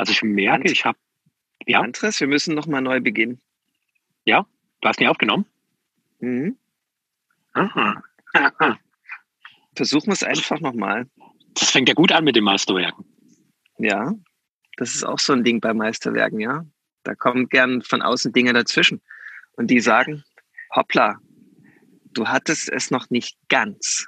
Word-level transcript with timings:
Also 0.00 0.12
ich 0.12 0.22
merke, 0.22 0.62
Und- 0.62 0.70
ich 0.70 0.86
habe, 0.86 0.98
ja, 1.66 1.80
Andres, 1.82 2.20
wir 2.20 2.26
müssen 2.26 2.54
nochmal 2.54 2.80
neu 2.80 3.00
beginnen. 3.00 3.38
ja, 4.24 4.46
du 4.80 4.88
hast 4.88 4.98
nicht 4.98 5.08
aufgenommen? 5.10 5.44
Mhm. 6.20 6.56
Aha. 7.52 8.02
Versuchen 9.74 10.06
wir 10.06 10.12
es 10.14 10.22
einfach 10.22 10.60
nochmal. 10.60 11.06
Das 11.54 11.70
fängt 11.70 11.88
ja 11.88 11.94
gut 11.94 12.12
an 12.12 12.24
mit 12.24 12.34
den 12.36 12.44
Meisterwerken. 12.44 13.04
Ja, 13.78 14.14
das 14.78 14.94
ist 14.94 15.04
auch 15.04 15.18
so 15.18 15.34
ein 15.34 15.44
Ding 15.44 15.60
bei 15.60 15.74
Meisterwerken, 15.74 16.40
ja. 16.40 16.64
Da 17.02 17.14
kommen 17.14 17.48
gern 17.50 17.82
von 17.82 18.00
außen 18.00 18.32
Dinge 18.32 18.52
dazwischen. 18.54 19.02
Und 19.52 19.66
die 19.68 19.80
sagen, 19.80 20.24
hoppla, 20.74 21.18
du 22.14 22.26
hattest 22.26 22.70
es 22.70 22.90
noch 22.90 23.10
nicht 23.10 23.36
ganz. 23.50 24.06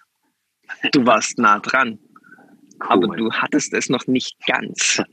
Du 0.93 1.05
warst 1.05 1.37
nah 1.39 1.59
dran, 1.59 1.99
aber 2.79 3.09
Cool. 3.09 3.17
du 3.19 3.33
hattest 3.33 3.75
es 3.75 3.91
noch 3.91 4.07
nicht 4.07 4.37
ganz. 4.47 5.03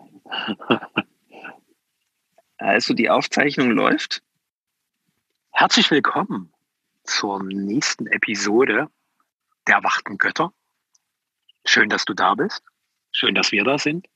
Also 2.58 2.94
die 2.94 3.10
Aufzeichnung 3.10 3.72
läuft. 3.72 4.22
Herzlich 5.52 5.90
willkommen 5.92 6.54
zur 7.04 7.42
nächsten 7.44 8.06
Episode 8.08 8.90
der 9.68 9.76
erwachten 9.76 10.18
Götter. 10.18 10.54
Schön, 11.66 11.90
dass 11.90 12.06
du 12.06 12.14
da 12.14 12.36
bist. 12.36 12.62
Schön, 13.12 13.34
dass 13.34 13.52
wir 13.52 13.64
da 13.64 13.78
sind. 13.78 14.08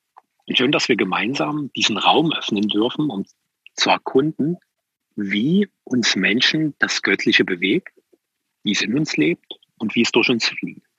Und 0.45 0.57
schön, 0.57 0.71
dass 0.71 0.89
wir 0.89 0.97
gemeinsam 0.97 1.71
diesen 1.73 1.97
Raum 1.97 2.33
öffnen 2.33 2.67
dürfen, 2.67 3.09
um 3.09 3.25
zu 3.75 3.89
erkunden, 3.89 4.57
wie 5.15 5.69
uns 5.83 6.15
Menschen 6.15 6.75
das 6.79 7.01
Göttliche 7.01 7.45
bewegt, 7.45 7.93
wie 8.63 8.73
es 8.73 8.81
in 8.81 8.97
uns 8.97 9.15
lebt 9.17 9.53
und 9.77 9.95
wie 9.95 10.01
es 10.01 10.11
durch 10.11 10.29
uns 10.29 10.47
fließt. 10.47 10.92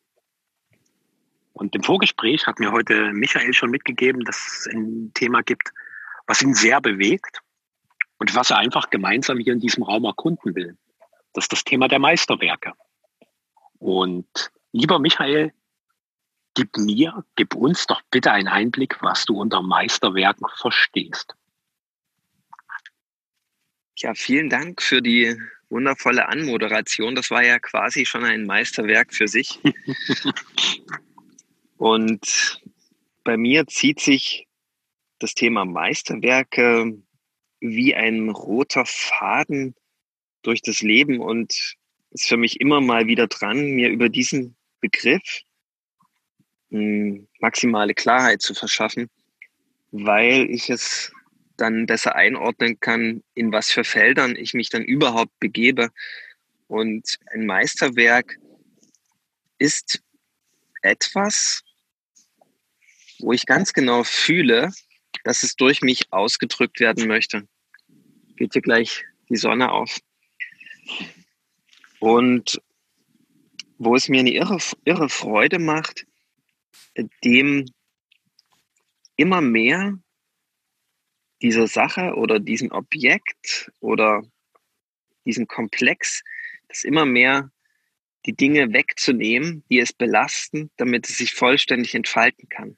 Und 1.55 1.75
im 1.77 1.83
Vorgespräch 1.85 2.47
hat 2.47 2.59
mir 2.59 2.73
heute 2.73 3.13
Michael 3.13 3.55
schon 3.55 3.71
mitgegeben, 3.71 4.25
dass 4.25 4.37
es 4.37 4.69
ein 4.75 5.13
Thema 5.15 5.43
gibt, 5.43 5.73
was 6.27 6.43
ihn 6.43 6.53
sehr 6.53 6.81
bewegt 6.81 7.39
und 8.19 8.35
was 8.35 8.51
er 8.51 8.59
einfach 8.59 8.91
gemeinsam 8.91 9.39
hier 9.39 9.53
in 9.53 9.61
diesem 9.61 9.85
Raum 9.85 10.05
erkunden 10.05 10.55
will. 10.57 10.77
Das 11.33 11.45
ist 11.45 11.53
das 11.53 11.65
Thema 11.65 11.87
der 11.87 12.01
Meisterwerke. 12.01 12.73
Und 13.79 14.51
lieber 14.73 14.99
Michael, 14.99 15.53
gib 16.55 16.77
mir, 16.77 17.25
gib 17.37 17.55
uns 17.55 17.87
doch 17.87 18.03
bitte 18.11 18.33
einen 18.33 18.49
Einblick, 18.49 19.01
was 19.01 19.25
du 19.25 19.41
unter 19.41 19.63
Meisterwerken 19.63 20.47
verstehst. 20.57 21.35
Ja, 23.97 24.13
vielen 24.15 24.51
Dank 24.51 24.83
für 24.83 25.03
die 25.03 25.41
wundervolle 25.69 26.29
Anmoderation. 26.29 27.15
Das 27.15 27.31
war 27.31 27.45
ja 27.45 27.61
quasi 27.61 28.07
schon 28.07 28.25
ein 28.25 28.45
Meisterwerk 28.45 29.15
für 29.15 29.29
sich. 29.29 29.61
Und 31.77 32.61
bei 33.25 33.37
mir 33.37 33.67
zieht 33.67 34.01
sich 34.01 34.47
das 35.19 35.35
Thema 35.35 35.65
Meisterwerke 35.65 36.97
wie 37.61 37.95
ein 37.95 38.29
roter 38.29 38.85
Faden 38.87 39.75
durch 40.43 40.61
das 40.61 40.83
Leben 40.83 41.21
und 41.21 41.77
ist 42.11 42.29
für 42.29 42.37
mich 42.37 42.61
immer 42.61 42.81
mal 42.81 43.07
wieder 43.07 43.27
dran, 43.27 43.73
mir 43.73 43.89
über 43.89 44.09
diesen 44.09 44.57
Begriff 44.81 45.43
mh, 46.71 47.23
maximale 47.41 47.95
Klarheit 47.95 48.43
zu 48.43 48.55
verschaffen, 48.55 49.09
weil 49.91 50.51
ich 50.51 50.71
es 50.71 51.13
dann 51.57 51.87
besser 51.87 52.15
einordnen 52.15 52.79
kann, 52.81 53.23
in 53.35 53.53
was 53.53 53.71
für 53.71 53.85
Feldern 53.85 54.37
ich 54.37 54.55
mich 54.55 54.69
dann 54.69 54.83
überhaupt 54.83 55.39
begebe. 55.41 55.91
Und 56.67 57.19
ein 57.33 57.47
Meisterwerk 57.47 58.39
ist 59.59 60.03
etwas, 60.85 61.63
wo 63.19 63.33
ich 63.33 63.47
ganz 63.47 63.73
genau 63.73 64.05
fühle, 64.05 64.71
dass 65.25 65.43
es 65.43 65.57
durch 65.57 65.81
mich 65.81 66.13
ausgedrückt 66.13 66.81
werden 66.81 67.09
möchte. 67.09 67.49
Geht 68.37 68.53
hier 68.53 68.63
gleich 68.63 69.05
die 69.29 69.37
Sonne 69.37 69.73
auf. 69.73 69.99
Und 72.01 72.61
wo 73.79 73.97
es 73.97 74.09
mir 74.09 74.21
eine 74.21 74.33
irre, 74.33 74.59
irre 74.85 75.09
Freude 75.09 75.59
macht, 75.59 76.07
dem 77.25 77.67
immer 79.17 79.41
mehr 79.41 79.99
dieser 81.41 81.67
Sache 81.67 82.15
oder 82.15 82.41
diesem 82.41 82.71
Objekt 82.73 83.71
oder 83.81 84.23
diesem 85.25 85.47
Komplex, 85.47 86.23
das 86.69 86.85
immer 86.85 87.07
mehr 87.07 87.51
die 88.27 88.35
Dinge 88.35 88.73
wegzunehmen, 88.73 89.65
die 89.69 89.79
es 89.81 89.93
belasten, 89.93 90.71
damit 90.77 91.09
es 91.09 91.19
sich 91.19 91.35
vollständig 91.35 91.95
entfalten 91.95 92.49
kann. 92.49 92.77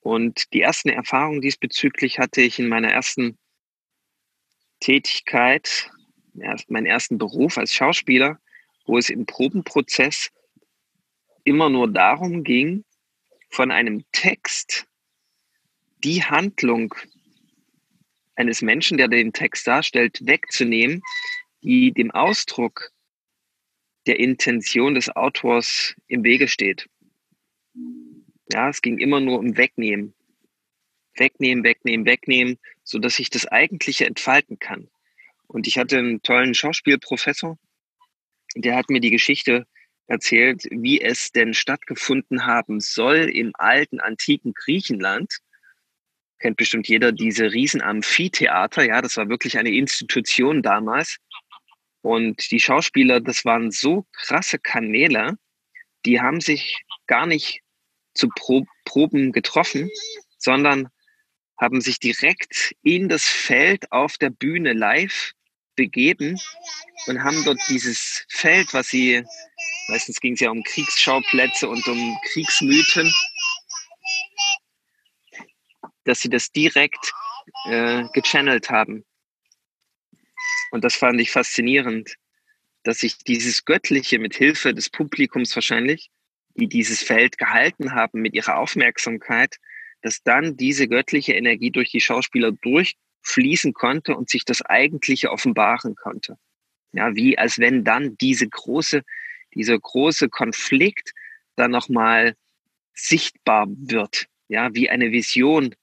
Und 0.00 0.52
die 0.52 0.60
ersten 0.60 0.90
Erfahrungen 0.90 1.40
diesbezüglich 1.40 2.18
hatte 2.18 2.42
ich 2.42 2.58
in 2.58 2.68
meiner 2.68 2.90
ersten 2.90 3.38
Tätigkeit, 4.80 5.90
erst 6.38 6.70
meinen 6.70 6.86
ersten 6.86 7.18
Beruf 7.18 7.58
als 7.58 7.72
Schauspieler, 7.72 8.38
wo 8.86 8.98
es 8.98 9.08
im 9.08 9.24
Probenprozess 9.24 10.30
immer 11.44 11.70
nur 11.70 11.90
darum 11.90 12.44
ging, 12.44 12.84
von 13.50 13.70
einem 13.70 14.04
Text 14.12 14.86
die 16.02 16.22
Handlung 16.22 16.94
eines 18.36 18.62
Menschen, 18.62 18.98
der 18.98 19.08
den 19.08 19.32
Text 19.32 19.66
darstellt, 19.66 20.18
wegzunehmen, 20.22 21.02
die 21.62 21.92
dem 21.92 22.10
Ausdruck 22.10 22.90
der 24.06 24.20
Intention 24.20 24.94
des 24.94 25.14
Autors 25.14 25.94
im 26.06 26.24
Wege 26.24 26.48
steht. 26.48 26.88
Ja, 28.52 28.68
es 28.68 28.82
ging 28.82 28.98
immer 28.98 29.20
nur 29.20 29.38
um 29.38 29.56
Wegnehmen. 29.56 30.14
Wegnehmen, 31.16 31.64
wegnehmen, 31.64 32.06
wegnehmen, 32.06 32.58
so 32.82 32.98
dass 32.98 33.18
ich 33.18 33.30
das 33.30 33.46
Eigentliche 33.46 34.06
entfalten 34.06 34.58
kann. 34.58 34.88
Und 35.46 35.66
ich 35.66 35.78
hatte 35.78 35.98
einen 35.98 36.22
tollen 36.22 36.54
Schauspielprofessor, 36.54 37.58
der 38.56 38.76
hat 38.76 38.90
mir 38.90 39.00
die 39.00 39.10
Geschichte 39.10 39.66
erzählt, 40.06 40.64
wie 40.70 41.00
es 41.00 41.32
denn 41.32 41.54
stattgefunden 41.54 42.46
haben 42.46 42.80
soll 42.80 43.30
im 43.32 43.52
alten, 43.54 44.00
antiken 44.00 44.52
Griechenland. 44.52 45.38
Kennt 46.38 46.56
bestimmt 46.56 46.88
jeder 46.88 47.10
diese 47.12 47.52
riesen 47.52 47.80
Amphitheater. 47.80 48.84
Ja, 48.84 49.00
das 49.00 49.16
war 49.16 49.28
wirklich 49.28 49.58
eine 49.58 49.70
Institution 49.70 50.62
damals. 50.62 51.18
Und 52.04 52.50
die 52.50 52.60
Schauspieler, 52.60 53.18
das 53.18 53.46
waren 53.46 53.70
so 53.70 54.06
krasse 54.12 54.58
Kanäle, 54.58 55.38
die 56.04 56.20
haben 56.20 56.42
sich 56.42 56.84
gar 57.06 57.24
nicht 57.24 57.62
zu 58.12 58.28
Pro 58.28 58.66
Proben 58.84 59.32
getroffen, 59.32 59.88
sondern 60.36 60.90
haben 61.58 61.80
sich 61.80 61.98
direkt 61.98 62.74
in 62.82 63.08
das 63.08 63.24
Feld 63.24 63.90
auf 63.90 64.18
der 64.18 64.28
Bühne 64.28 64.74
live 64.74 65.32
begeben 65.76 66.38
und 67.06 67.24
haben 67.24 67.42
dort 67.42 67.60
dieses 67.70 68.26
Feld, 68.28 68.74
was 68.74 68.88
sie, 68.88 69.24
meistens 69.88 70.20
ging 70.20 70.34
es 70.34 70.40
ja 70.40 70.50
um 70.50 70.62
Kriegsschauplätze 70.62 71.66
und 71.70 71.88
um 71.88 72.18
Kriegsmythen, 72.26 73.10
dass 76.04 76.20
sie 76.20 76.28
das 76.28 76.52
direkt 76.52 77.14
äh, 77.64 78.04
gechannelt 78.12 78.68
haben. 78.68 79.06
Und 80.74 80.82
das 80.82 80.96
fand 80.96 81.20
ich 81.20 81.30
faszinierend, 81.30 82.16
dass 82.82 82.98
sich 82.98 83.18
dieses 83.18 83.64
Göttliche 83.64 84.18
mit 84.18 84.34
Hilfe 84.34 84.74
des 84.74 84.90
Publikums 84.90 85.54
wahrscheinlich, 85.54 86.10
die 86.56 86.66
dieses 86.66 87.00
Feld 87.00 87.38
gehalten 87.38 87.94
haben 87.94 88.20
mit 88.20 88.34
ihrer 88.34 88.58
Aufmerksamkeit, 88.58 89.58
dass 90.02 90.24
dann 90.24 90.56
diese 90.56 90.88
göttliche 90.88 91.34
Energie 91.34 91.70
durch 91.70 91.92
die 91.92 92.00
Schauspieler 92.00 92.50
durchfließen 92.50 93.72
konnte 93.72 94.16
und 94.16 94.28
sich 94.28 94.44
das 94.44 94.62
Eigentliche 94.62 95.30
offenbaren 95.30 95.94
konnte. 95.94 96.38
Ja, 96.90 97.14
wie 97.14 97.38
als 97.38 97.60
wenn 97.60 97.84
dann 97.84 98.16
diese 98.16 98.48
große, 98.48 99.04
dieser 99.54 99.78
große 99.78 100.28
Konflikt 100.28 101.12
dann 101.54 101.70
nochmal 101.70 102.34
sichtbar 102.94 103.68
wird. 103.68 104.26
Ja, 104.48 104.74
wie 104.74 104.90
eine 104.90 105.12
Vision, 105.12 105.76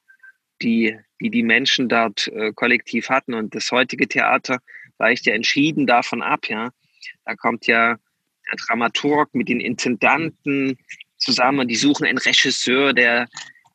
die, 0.62 1.00
die 1.22 1.30
die 1.30 1.44
Menschen 1.44 1.88
dort 1.88 2.28
äh, 2.28 2.52
kollektiv 2.54 3.08
hatten. 3.08 3.34
Und 3.34 3.56
das 3.56 3.72
heutige 3.72 4.10
Theater 4.10 4.60
weicht 5.02 5.26
ja 5.26 5.34
entschieden 5.34 5.88
davon 5.88 6.22
ab, 6.22 6.48
ja. 6.48 6.72
Da 7.26 7.36
kommt 7.36 7.68
ja 7.68 7.98
der 8.50 8.58
Dramaturg 8.66 9.34
mit 9.34 9.50
den 9.50 9.60
Intendanten 9.60 10.78
zusammen 11.18 11.60
und 11.60 11.68
die 11.68 11.76
suchen 11.76 12.06
einen 12.06 12.18
Regisseur, 12.18 12.94
der 12.94 13.28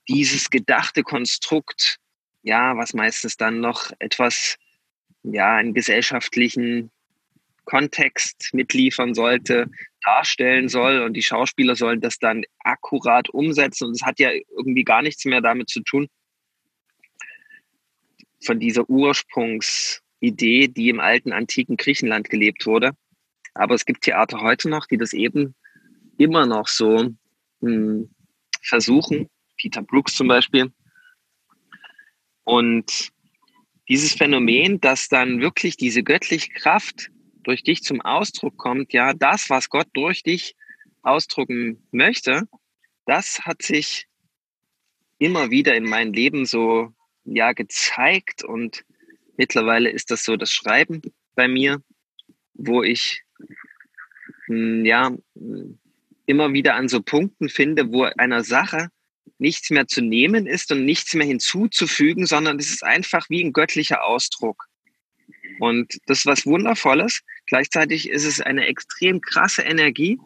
dieses 0.09 0.51
gedachte 0.51 1.03
Konstrukt, 1.03 1.99
ja, 2.43 2.77
was 2.77 2.95
meistens 2.95 3.37
dann 3.37 3.61
noch 3.61 3.91
etwas, 3.99 4.57
ja, 5.25 5.57
einen 5.57 5.75
gesellschaftlichen 5.75 6.91
Kontext 7.65 8.51
mitliefern 8.53 9.15
sollte, 9.15 9.67
darstellen 10.03 10.69
soll 10.69 11.03
und 11.03 11.15
die 11.15 11.23
Schauspieler 11.23 11.75
sollen 11.75 12.01
das 12.01 12.19
dann 12.21 12.45
akkurat 12.61 13.29
umsetzen 13.31 13.89
und 13.89 13.97
es 13.97 14.03
hat 14.03 14.21
ja 14.21 14.31
irgendwie 14.31 14.85
gar 14.85 15.03
nichts 15.03 15.25
mehr 15.25 15.41
damit 15.41 15.69
zu 15.69 15.81
tun 15.83 16.07
von 18.45 18.61
dieser 18.61 18.89
Ursprungsidee, 20.21 20.69
die 20.69 20.89
im 20.89 21.01
alten 21.01 21.33
antiken 21.33 21.77
Griechenland 21.77 22.31
gelebt 22.31 22.67
wurde. 22.67 22.93
Aber 23.55 23.75
es 23.75 23.85
gibt 23.85 24.03
Theater 24.03 24.41
heute 24.41 24.69
noch, 24.69 24.87
die 24.87 24.99
das 24.99 25.13
eben 25.13 25.55
immer 26.19 26.47
noch 26.47 26.69
so 26.69 27.11
mh, 27.61 28.07
versuchen. 28.63 29.29
Peter 29.57 29.83
Brooks 29.83 30.15
zum 30.15 30.29
Beispiel. 30.29 30.73
Und 32.45 33.11
dieses 33.89 34.15
Phänomen, 34.15 34.81
dass 34.81 35.09
dann 35.09 35.41
wirklich 35.41 35.77
diese 35.77 36.03
göttliche 36.03 36.51
Kraft 36.53 37.11
durch 37.43 37.63
dich 37.63 37.83
zum 37.83 38.01
Ausdruck 38.01 38.57
kommt, 38.57 38.93
ja, 38.93 39.15
das, 39.15 39.49
was 39.49 39.69
Gott 39.71 39.89
durch 39.95 40.23
dich 40.23 40.55
ausdrucken 41.03 41.87
möchte, 41.93 42.49
das 43.07 43.41
hat 43.45 43.63
sich 43.63 44.07
immer 45.19 45.51
wieder 45.51 45.75
in 45.77 45.85
meinem 45.85 46.13
Leben 46.13 46.45
so, 46.45 46.93
ja, 47.25 47.53
gezeigt 47.53 48.45
und 48.45 48.85
mittlerweile 49.37 49.91
ist 49.91 50.11
das 50.11 50.25
so 50.25 50.37
das 50.37 50.53
Schreiben 50.53 51.03
bei 51.35 51.49
mir, 51.49 51.83
wo 52.55 52.83
ich, 52.83 53.23
hm, 54.47 54.85
ja, 54.85 55.13
immer 56.27 56.53
wieder 56.53 56.75
an 56.75 56.89
so 56.89 57.03
Punkten 57.03 57.49
finde, 57.49 57.93
wo 57.93 58.05
einer 58.05 58.43
Sache 58.43 58.89
nichts 59.39 59.71
mehr 59.71 59.87
zu 59.87 60.01
nehmen 60.03 60.47
ist 60.47 60.73
und 60.73 60.85
nichts 60.85 61.15
mehr 61.15 61.27
hinzuzufügen, 61.27 62.27
sondern 62.27 62.59
es 62.59 62.71
ist 62.71 62.83
einfach 62.83 63.29
wie 63.29 63.45
ein 63.45 63.53
göttlicher 63.53 64.05
Ausdruck. 64.05 64.67
Und 65.61 65.99
das 66.07 66.19
ist 66.19 66.27
was 66.27 66.47
Wundervolles. 66.47 67.23
Gleichzeitig 67.47 68.09
ist 68.09 68.25
es 68.25 68.41
eine 68.41 68.67
extrem 68.67 69.21
krasse 69.21 69.63
Energie, 69.63 70.19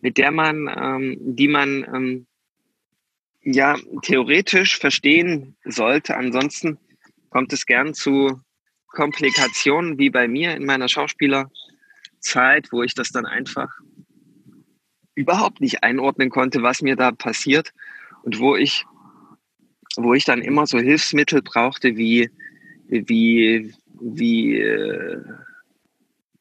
mit 0.00 0.18
der 0.18 0.30
man, 0.30 0.68
ähm, 0.68 1.16
die 1.20 1.48
man 1.48 1.84
ähm, 1.94 2.26
ja 3.42 3.76
theoretisch 4.02 4.78
verstehen 4.78 5.56
sollte. 5.64 6.16
Ansonsten 6.16 6.78
kommt 7.34 7.52
es 7.52 7.66
gern 7.66 7.94
zu 7.94 8.40
Komplikationen 8.86 9.98
wie 9.98 10.08
bei 10.08 10.28
mir 10.28 10.54
in 10.54 10.64
meiner 10.64 10.88
Schauspielerzeit, 10.88 12.70
wo 12.70 12.84
ich 12.84 12.94
das 12.94 13.10
dann 13.10 13.26
einfach 13.26 13.76
überhaupt 15.16 15.60
nicht 15.60 15.82
einordnen 15.82 16.30
konnte, 16.30 16.62
was 16.62 16.80
mir 16.80 16.94
da 16.94 17.10
passiert 17.10 17.72
und 18.22 18.38
wo 18.38 18.54
ich, 18.54 18.84
wo 19.96 20.14
ich 20.14 20.24
dann 20.24 20.42
immer 20.42 20.68
so 20.68 20.78
Hilfsmittel 20.78 21.42
brauchte 21.42 21.96
wie, 21.96 22.30
wie, 22.86 23.74
wie 24.00 24.60
äh, 24.60 25.20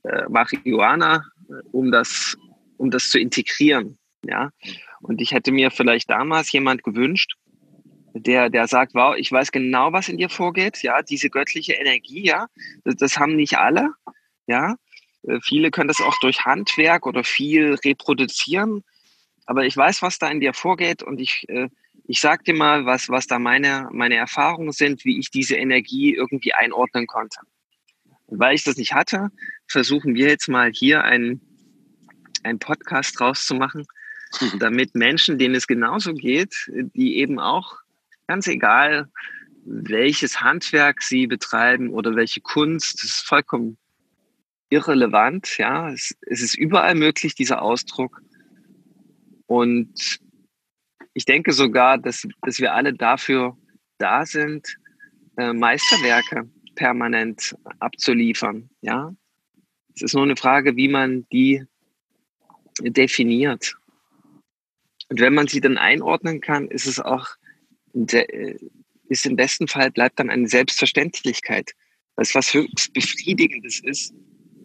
äh, 0.03 0.29
Marihuana, 0.29 1.25
um 1.71 1.91
das, 1.91 2.37
um 2.77 2.91
das 2.91 3.09
zu 3.09 3.17
integrieren. 3.17 3.97
Ja, 4.23 4.51
und 5.01 5.21
ich 5.21 5.31
hätte 5.31 5.51
mir 5.51 5.71
vielleicht 5.71 6.11
damals 6.11 6.51
jemand 6.51 6.83
gewünscht, 6.83 7.33
der, 8.13 8.50
der 8.50 8.68
sagt, 8.68 8.94
wow, 8.94 9.15
ich 9.18 9.31
weiß 9.31 9.51
genau, 9.51 9.92
was 9.92 10.10
in 10.10 10.18
dir 10.18 10.30
vorgeht, 10.30 10.83
ja, 10.83 11.01
diese 11.01 11.30
göttliche 11.30 11.74
Energie, 11.74 12.25
ja, 12.25 12.48
das, 12.83 12.95
das 12.95 13.18
haben 13.18 13.36
nicht 13.36 13.57
alle, 13.57 13.89
ja, 14.48 14.75
äh, 15.24 15.39
viele 15.42 15.71
können 15.71 15.88
das 15.88 16.01
auch 16.01 16.18
durch 16.19 16.45
Handwerk 16.45 17.06
oder 17.06 17.24
viel 17.24 17.75
reproduzieren. 17.83 18.83
Aber 19.45 19.65
ich 19.65 19.75
weiß, 19.75 20.01
was 20.01 20.19
da 20.19 20.30
in 20.30 20.39
dir 20.39 20.54
vorgeht 20.54 21.04
und 21.04 21.19
ich, 21.19 21.45
äh, 21.50 21.69
ich 22.07 22.19
sag 22.19 22.44
dir 22.44 22.56
mal, 22.56 22.86
was, 22.86 23.10
was 23.10 23.27
da 23.27 23.39
meine, 23.39 23.89
meine 23.92 24.15
Erfahrungen 24.15 24.71
sind, 24.71 25.06
wie 25.06 25.19
ich 25.19 25.31
diese 25.31 25.56
Energie 25.56 26.13
irgendwie 26.13 26.54
einordnen 26.54 27.07
konnte. 27.07 27.39
Und 28.27 28.39
weil 28.39 28.56
ich 28.56 28.63
das 28.63 28.77
nicht 28.77 28.94
hatte, 28.94 29.30
versuchen 29.68 30.15
wir 30.15 30.27
jetzt 30.27 30.48
mal 30.48 30.71
hier 30.71 31.04
einen, 31.04 31.42
einen 32.44 32.60
Podcast 32.60 33.19
draus 33.19 33.45
zu 33.45 33.56
machen, 33.56 33.86
damit 34.60 34.95
Menschen, 34.95 35.38
denen 35.38 35.56
es 35.56 35.68
genauso 35.68 36.13
geht, 36.13 36.54
die 36.68 37.18
eben 37.18 37.39
auch 37.39 37.82
ganz 38.27 38.47
egal, 38.47 39.09
welches 39.65 40.41
Handwerk 40.41 41.01
sie 41.01 41.27
betreiben 41.27 41.89
oder 41.89 42.15
welche 42.15 42.41
Kunst, 42.41 42.95
das 43.01 43.09
ist 43.11 43.27
vollkommen 43.27 43.77
irrelevant. 44.69 45.57
Ja, 45.57 45.89
es, 45.89 46.15
es 46.21 46.41
ist 46.41 46.55
überall 46.55 46.95
möglich, 46.95 47.35
dieser 47.35 47.61
Ausdruck. 47.61 48.21
Und 49.45 50.19
ich 51.13 51.25
denke 51.25 51.53
sogar, 51.53 51.97
dass, 51.97 52.27
dass 52.41 52.59
wir 52.59 52.73
alle 52.73 52.93
dafür 52.93 53.57
da 53.99 54.25
sind, 54.25 54.77
äh, 55.37 55.53
Meisterwerke 55.53 56.49
permanent 56.75 57.55
abzuliefern. 57.79 58.69
Ja, 58.81 59.13
es 59.95 60.01
ist 60.01 60.15
nur 60.15 60.23
eine 60.23 60.35
Frage, 60.35 60.75
wie 60.75 60.87
man 60.87 61.27
die 61.31 61.63
definiert. 62.81 63.75
Und 65.09 65.19
wenn 65.19 65.35
man 65.35 65.47
sie 65.47 65.61
dann 65.61 65.77
einordnen 65.77 66.41
kann, 66.41 66.67
ist 66.67 66.87
es 66.87 66.99
auch, 66.99 67.27
ist 67.93 69.25
im 69.25 69.35
besten 69.35 69.67
Fall 69.67 69.91
bleibt 69.91 70.19
dann 70.19 70.29
eine 70.29 70.47
Selbstverständlichkeit, 70.47 71.71
was 72.15 72.35
was 72.35 72.53
höchst 72.53 72.93
befriedigendes 72.93 73.79
ist, 73.83 74.13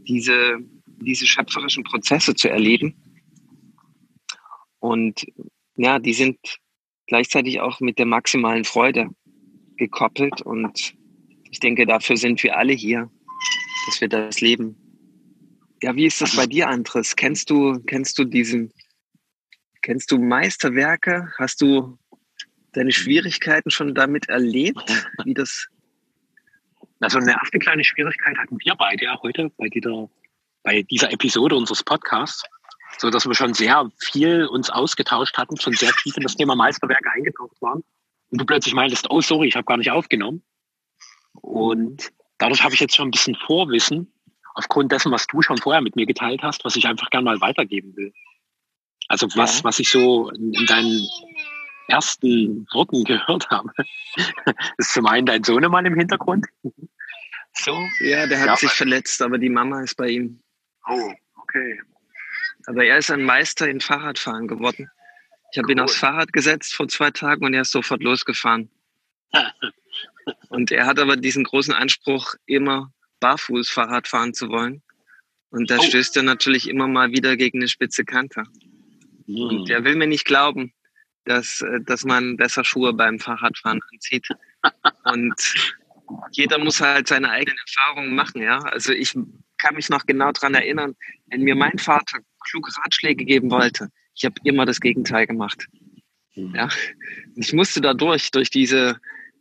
diese, 0.08 0.58
diese 1.00 1.26
schöpferischen 1.26 1.84
Prozesse 1.84 2.34
zu 2.34 2.48
erleben. 2.48 2.94
Und 4.80 5.26
ja, 5.76 5.98
die 5.98 6.14
sind 6.14 6.38
gleichzeitig 7.06 7.60
auch 7.60 7.80
mit 7.80 7.98
der 7.98 8.06
maximalen 8.06 8.64
Freude 8.64 9.08
gekoppelt. 9.76 10.42
Und 10.42 10.94
ich 11.50 11.60
denke, 11.60 11.86
dafür 11.86 12.16
sind 12.16 12.42
wir 12.42 12.56
alle 12.56 12.72
hier, 12.72 13.10
dass 13.86 14.00
wir 14.00 14.08
das 14.08 14.40
leben. 14.40 14.76
Ja, 15.82 15.94
wie 15.94 16.06
ist 16.06 16.20
das 16.20 16.34
bei 16.34 16.46
dir, 16.46 16.68
Andres? 16.68 17.14
Kennst 17.14 17.50
du, 17.50 17.80
kennst 17.86 18.18
du 18.18 18.24
diesen, 18.24 18.72
kennst 19.82 20.10
du 20.10 20.18
Meisterwerke? 20.18 21.28
Hast 21.38 21.60
du 21.60 21.98
deine 22.78 22.92
Schwierigkeiten 22.92 23.70
schon 23.70 23.94
damit 23.94 24.28
erlebt, 24.28 25.08
wie 25.24 25.34
das 25.34 25.68
also 27.00 27.18
eine 27.18 27.32
erste 27.32 27.58
kleine 27.58 27.84
Schwierigkeit 27.84 28.36
hatten 28.38 28.56
wir 28.64 28.74
beide 28.74 29.04
ja 29.04 29.18
heute 29.22 29.50
bei 29.56 29.68
dieser, 29.68 30.08
bei 30.62 30.82
dieser 30.82 31.12
Episode 31.12 31.56
unseres 31.56 31.82
Podcasts, 31.82 32.42
so 32.98 33.10
dass 33.10 33.26
wir 33.26 33.34
schon 33.34 33.54
sehr 33.54 33.90
viel 33.98 34.46
uns 34.46 34.70
ausgetauscht 34.70 35.36
hatten, 35.36 35.58
schon 35.58 35.74
sehr 35.74 35.92
tief 36.02 36.16
in 36.16 36.22
das 36.22 36.36
Thema 36.36 36.54
Meisterwerke 36.54 37.10
eingetaucht 37.10 37.60
waren. 37.60 37.82
Und 38.30 38.40
du 38.40 38.44
plötzlich 38.44 38.74
meintest, 38.74 39.10
oh 39.10 39.20
sorry, 39.20 39.48
ich 39.48 39.56
habe 39.56 39.64
gar 39.64 39.76
nicht 39.76 39.90
aufgenommen. 39.90 40.42
Und 41.32 42.10
dadurch 42.38 42.62
habe 42.62 42.74
ich 42.74 42.80
jetzt 42.80 42.96
schon 42.96 43.08
ein 43.08 43.12
bisschen 43.12 43.36
Vorwissen 43.36 44.12
aufgrund 44.54 44.92
dessen, 44.92 45.12
was 45.12 45.26
du 45.26 45.40
schon 45.40 45.58
vorher 45.58 45.80
mit 45.80 45.96
mir 45.96 46.06
geteilt 46.06 46.42
hast, 46.42 46.64
was 46.64 46.76
ich 46.76 46.86
einfach 46.86 47.10
gerne 47.10 47.24
mal 47.24 47.40
weitergeben 47.40 47.96
will. 47.96 48.12
Also 49.08 49.26
was, 49.36 49.58
ja. 49.58 49.64
was 49.64 49.78
ich 49.78 49.88
so 49.90 50.30
in, 50.30 50.52
in 50.52 50.66
deinen 50.66 51.06
ersten 51.88 52.66
Worten 52.72 53.04
gehört 53.04 53.48
habe, 53.50 53.70
ist 54.78 54.92
zum 54.92 55.06
einen 55.06 55.26
dein 55.26 55.42
Sohnemann 55.42 55.86
im 55.86 55.94
Hintergrund. 55.94 56.46
So? 57.54 57.76
Ja, 58.00 58.26
der 58.26 58.40
hat 58.40 58.46
ja, 58.46 58.56
sich 58.56 58.70
verletzt, 58.70 59.20
aber 59.22 59.38
die 59.38 59.48
Mama 59.48 59.82
ist 59.82 59.96
bei 59.96 60.08
ihm. 60.08 60.40
Oh, 60.86 61.12
okay. 61.36 61.80
Aber 62.66 62.84
er 62.84 62.98
ist 62.98 63.10
ein 63.10 63.22
Meister 63.22 63.68
in 63.68 63.80
Fahrradfahren 63.80 64.46
geworden. 64.46 64.90
Ich 65.52 65.58
habe 65.58 65.66
cool. 65.66 65.72
ihn 65.72 65.80
aufs 65.80 65.96
Fahrrad 65.96 66.32
gesetzt 66.32 66.74
vor 66.74 66.88
zwei 66.88 67.10
Tagen 67.10 67.44
und 67.44 67.54
er 67.54 67.62
ist 67.62 67.72
sofort 67.72 68.02
losgefahren. 68.02 68.70
und 70.48 70.70
er 70.70 70.86
hat 70.86 70.98
aber 70.98 71.16
diesen 71.16 71.44
großen 71.44 71.72
Anspruch, 71.72 72.34
immer 72.46 72.92
barfuß 73.20 73.70
Fahrrad 73.70 74.06
fahren 74.06 74.34
zu 74.34 74.50
wollen. 74.50 74.82
Und 75.50 75.70
da 75.70 75.78
oh. 75.78 75.82
stößt 75.82 76.16
er 76.16 76.22
natürlich 76.22 76.68
immer 76.68 76.86
mal 76.86 77.10
wieder 77.12 77.36
gegen 77.36 77.58
eine 77.58 77.68
spitze 77.68 78.04
Kante. 78.04 78.44
Mm. 79.26 79.42
Und 79.42 79.70
er 79.70 79.84
will 79.84 79.96
mir 79.96 80.06
nicht 80.06 80.26
glauben, 80.26 80.74
dass, 81.28 81.60
äh, 81.60 81.80
dass 81.82 82.04
man 82.04 82.36
besser 82.36 82.64
Schuhe 82.64 82.92
beim 82.92 83.18
Fahrradfahren 83.18 83.80
anzieht. 83.92 84.28
Und 85.04 85.34
jeder 86.32 86.58
muss 86.58 86.80
halt 86.80 87.08
seine 87.08 87.30
eigenen 87.30 87.58
Erfahrungen 87.66 88.14
machen, 88.14 88.42
ja. 88.42 88.60
Also 88.60 88.92
ich 88.92 89.14
kann 89.58 89.74
mich 89.74 89.90
noch 89.90 90.06
genau 90.06 90.32
daran 90.32 90.54
erinnern, 90.54 90.96
wenn 91.26 91.42
mir 91.42 91.54
mein 91.54 91.78
Vater 91.78 92.18
kluge 92.48 92.70
Ratschläge 92.78 93.24
geben 93.24 93.50
wollte, 93.50 93.88
ich 94.14 94.24
habe 94.24 94.36
immer 94.44 94.66
das 94.66 94.80
Gegenteil 94.80 95.26
gemacht. 95.26 95.66
Mhm. 96.34 96.54
Ja. 96.54 96.68
Ich 97.36 97.52
musste 97.52 97.80
dadurch, 97.80 98.30
durch 98.30 98.50
diese 98.50 98.98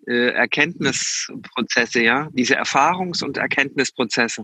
äh, 0.07 0.29
Erkenntnisprozesse, 0.29 2.03
ja, 2.03 2.29
diese 2.33 2.59
Erfahrungs- 2.59 3.23
und 3.23 3.37
Erkenntnisprozesse. 3.37 4.43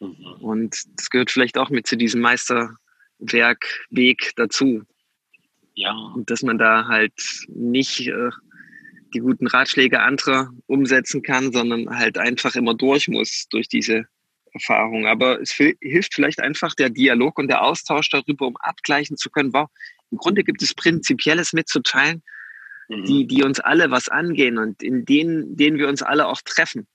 Mhm. 0.00 0.16
Und 0.40 0.82
das 0.96 1.10
gehört 1.10 1.30
vielleicht 1.30 1.58
auch 1.58 1.68
mit 1.70 1.86
zu 1.86 1.96
diesem 1.96 2.22
Meisterwerkweg 2.22 4.32
dazu. 4.36 4.84
Ja. 5.78 5.92
Und 5.92 6.28
dass 6.28 6.42
man 6.42 6.58
da 6.58 6.88
halt 6.88 7.12
nicht 7.46 8.08
äh, 8.08 8.30
die 9.14 9.20
guten 9.20 9.46
Ratschläge 9.46 10.00
anderer 10.00 10.50
umsetzen 10.66 11.22
kann, 11.22 11.52
sondern 11.52 11.88
halt 11.96 12.18
einfach 12.18 12.56
immer 12.56 12.74
durch 12.74 13.06
muss 13.06 13.46
durch 13.50 13.68
diese 13.68 14.06
Erfahrung. 14.52 15.06
Aber 15.06 15.40
es 15.40 15.52
hilft 15.52 16.14
vielleicht 16.14 16.40
einfach 16.40 16.74
der 16.74 16.90
Dialog 16.90 17.38
und 17.38 17.46
der 17.46 17.62
Austausch 17.62 18.10
darüber, 18.10 18.48
um 18.48 18.56
abgleichen 18.56 19.16
zu 19.16 19.30
können, 19.30 19.52
wow, 19.52 19.68
im 20.10 20.18
Grunde 20.18 20.42
gibt 20.42 20.62
es 20.62 20.74
Prinzipielles 20.74 21.52
mitzuteilen, 21.52 22.24
mhm. 22.88 23.04
die, 23.04 23.26
die 23.28 23.44
uns 23.44 23.60
alle 23.60 23.92
was 23.92 24.08
angehen 24.08 24.58
und 24.58 24.82
in 24.82 25.04
denen, 25.04 25.56
denen 25.56 25.78
wir 25.78 25.86
uns 25.88 26.02
alle 26.02 26.26
auch 26.26 26.42
treffen. 26.44 26.88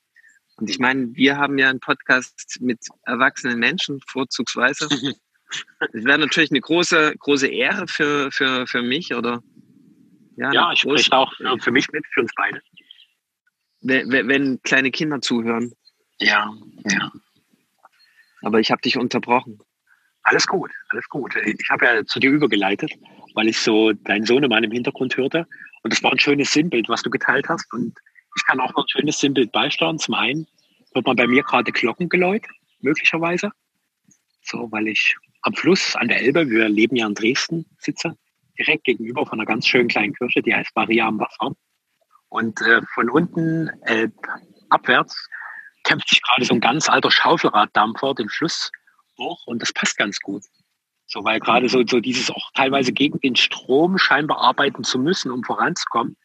Und 0.57 0.69
ich 0.69 0.77
meine, 0.77 1.15
wir 1.15 1.37
haben 1.37 1.57
ja 1.57 1.69
einen 1.69 1.79
Podcast 1.79 2.57
mit 2.59 2.79
erwachsenen 3.05 3.59
Menschen, 3.59 4.01
vorzugsweise. 4.05 4.89
Es 5.93 6.03
wäre 6.05 6.17
natürlich 6.17 6.51
eine 6.51 6.61
große, 6.61 7.15
große 7.19 7.47
Ehre 7.47 7.87
für, 7.87 8.31
für, 8.31 8.65
für 8.67 8.81
mich 8.81 9.13
oder 9.13 9.41
ja, 10.37 10.51
ja 10.51 10.71
ich 10.71 10.79
spreche 10.79 11.15
auch 11.15 11.31
für 11.59 11.71
mich 11.71 11.91
mit, 11.91 12.05
für 12.13 12.21
uns 12.21 12.31
beide. 12.35 12.61
Wenn, 13.81 14.27
wenn 14.27 14.61
kleine 14.63 14.91
Kinder 14.91 15.21
zuhören. 15.21 15.73
Ja, 16.19 16.51
ja. 16.85 17.11
Aber 18.41 18.59
ich 18.59 18.71
habe 18.71 18.81
dich 18.81 18.97
unterbrochen. 18.97 19.59
Alles 20.23 20.47
gut, 20.47 20.71
alles 20.89 21.07
gut. 21.09 21.35
Ich 21.35 21.69
habe 21.69 21.85
ja 21.85 22.05
zu 22.05 22.19
dir 22.19 22.31
übergeleitet, 22.31 22.91
weil 23.33 23.49
ich 23.49 23.59
so 23.59 23.91
deinen 23.91 24.25
Sohnemann 24.25 24.63
im 24.63 24.71
Hintergrund 24.71 25.17
hörte. 25.17 25.45
Und 25.83 25.91
das 25.91 26.01
war 26.01 26.11
ein 26.11 26.19
schönes 26.19 26.51
Sinnbild, 26.51 26.87
was 26.87 27.03
du 27.03 27.09
geteilt 27.09 27.49
hast. 27.49 27.71
Und 27.73 27.97
Ich 28.35 28.45
kann 28.45 28.59
auch 28.59 28.71
noch 28.73 28.85
ein 28.85 28.89
schönes 28.89 29.19
Sinnbild 29.19 29.51
beisteuern. 29.51 29.99
Zum 29.99 30.13
einen 30.13 30.47
hört 30.93 31.05
man 31.05 31.17
bei 31.17 31.27
mir 31.27 31.43
gerade 31.43 31.71
Glockengeläut, 31.71 32.45
möglicherweise. 32.81 33.51
So, 34.41 34.71
weil 34.71 34.87
ich 34.87 35.15
am 35.43 35.53
Fluss 35.53 35.95
an 35.95 36.07
der 36.07 36.21
Elbe, 36.21 36.49
wir 36.49 36.67
leben 36.69 36.95
ja 36.95 37.05
in 37.07 37.13
Dresden, 37.13 37.65
sitze, 37.77 38.17
direkt 38.57 38.85
gegenüber 38.85 39.25
von 39.25 39.39
einer 39.39 39.45
ganz 39.45 39.67
schönen 39.67 39.89
kleinen 39.89 40.13
Kirche, 40.13 40.41
die 40.41 40.53
heißt 40.53 40.71
Maria 40.75 41.07
am 41.07 41.19
Wasser. 41.19 41.55
Und 42.29 42.61
äh, 42.61 42.81
von 42.93 43.09
unten 43.09 43.69
äh, 43.83 44.09
abwärts 44.69 45.29
kämpft 45.83 46.09
sich 46.09 46.21
gerade 46.21 46.45
so 46.45 46.53
ein 46.53 46.61
ganz 46.61 46.89
alter 46.89 47.11
Schaufelraddampfer 47.11 48.15
den 48.15 48.29
Fluss 48.29 48.71
hoch 49.17 49.45
und 49.45 49.61
das 49.61 49.73
passt 49.73 49.97
ganz 49.97 50.19
gut. 50.19 50.43
So, 51.05 51.23
weil 51.23 51.39
gerade 51.39 51.69
so, 51.69 51.83
so 51.85 51.99
dieses 51.99 52.31
auch 52.31 52.51
teilweise 52.53 52.93
gegen 52.93 53.19
den 53.19 53.35
Strom 53.35 53.97
scheinbar 53.97 54.39
arbeiten 54.39 54.83
zu 54.83 54.97
müssen, 54.97 55.29
um 55.29 55.43
voranzukommen, 55.43 56.17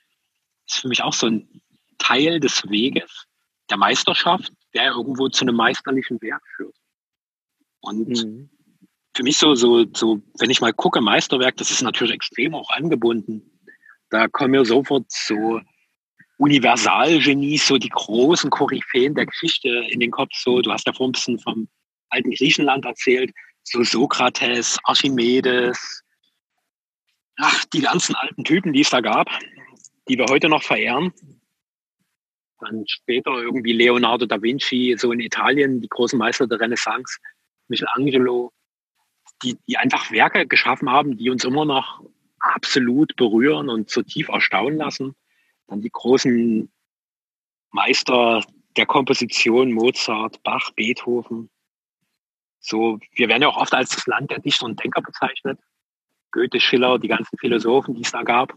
ist 0.67 0.79
für 0.79 0.89
mich 0.89 1.03
auch 1.03 1.13
so 1.13 1.27
ein 1.27 1.61
Teil 1.99 2.41
des 2.41 2.69
Weges 2.71 3.27
der 3.69 3.77
Meisterschaft, 3.77 4.53
der 4.75 4.93
irgendwo 4.93 5.29
zu 5.29 5.45
einem 5.45 5.57
meisterlichen 5.57 6.21
Werk 6.23 6.43
führt. 6.57 6.77
Und 7.81 8.09
mhm. 8.09 8.51
Für 9.19 9.25
mich 9.25 9.37
so, 9.37 9.57
so, 9.57 9.85
so, 9.95 10.23
wenn 10.39 10.49
ich 10.49 10.61
mal 10.61 10.73
gucke, 10.73 11.01
Meisterwerk, 11.01 11.57
das 11.57 11.73
ist 11.73 11.83
natürlich 11.83 12.15
extrem 12.15 12.55
auch 12.55 12.71
angebunden. 12.71 13.43
Da 14.11 14.29
kommen 14.29 14.53
mir 14.53 14.65
sofort 14.65 15.07
so 15.11 15.61
Universalgenies, 16.37 17.67
so 17.67 17.79
die 17.79 17.89
großen 17.89 18.49
Koryphäen 18.49 19.17
der 19.17 19.27
Geschichte 19.27 19.71
in 19.91 19.99
den 19.99 20.13
Kopf. 20.13 20.31
So, 20.35 20.63
du 20.63 20.71
hast 20.71 20.87
ja 20.87 20.93
vorhin 20.93 21.11
ein 21.11 21.13
bisschen 21.15 21.39
vom 21.41 21.69
alten 22.11 22.31
Griechenland 22.31 22.85
erzählt, 22.85 23.33
so 23.65 23.83
Sokrates, 23.83 24.79
Archimedes, 24.85 26.05
ach, 27.39 27.65
die 27.73 27.81
ganzen 27.81 28.15
alten 28.15 28.45
Typen, 28.45 28.73
die 28.73 28.83
es 28.83 28.91
da 28.91 29.01
gab, 29.01 29.29
die 30.09 30.17
wir 30.17 30.27
heute 30.31 30.49
noch 30.49 30.63
verehren. 30.63 31.13
Dann 32.61 32.85
später 32.87 33.33
irgendwie 33.33 33.73
Leonardo 33.73 34.27
da 34.27 34.41
Vinci, 34.41 34.95
so 34.97 35.11
in 35.11 35.19
Italien, 35.19 35.81
die 35.81 35.89
großen 35.89 36.17
Meister 36.17 36.47
der 36.47 36.61
Renaissance, 36.61 37.19
Michelangelo, 37.67 38.53
die, 39.43 39.57
die 39.67 39.77
einfach 39.77 40.11
Werke 40.11 40.47
geschaffen 40.47 40.91
haben, 40.91 41.17
die 41.17 41.31
uns 41.31 41.45
immer 41.45 41.65
noch 41.65 42.03
absolut 42.41 43.17
berühren 43.17 43.69
und 43.69 43.91
so 43.91 44.03
tief 44.03 44.29
erstaunen 44.29 44.79
lassen. 44.79 45.15
Dann 45.67 45.81
die 45.81 45.91
großen 45.91 46.71
Meister 47.71 48.45
der 48.77 48.87
Komposition, 48.87 49.73
Mozart, 49.73 50.43
Bach, 50.43 50.71
Beethoven. 50.73 51.51
So, 52.61 52.99
wir 53.13 53.29
werden 53.29 53.43
ja 53.43 53.49
auch 53.49 53.57
oft 53.57 53.75
als 53.75 53.91
das 53.91 54.07
Land 54.07 54.31
der 54.31 54.41
Dichter 54.41 54.67
und 54.67 54.83
Denker 54.83 55.03
bezeichnet. 55.03 55.59
Goethe, 56.31 56.61
Schiller, 56.61 56.99
die 56.99 57.09
ganzen 57.09 57.37
Philosophen, 57.39 57.95
die 57.95 58.03
es 58.03 58.13
da 58.13 58.23
gab. 58.23 58.53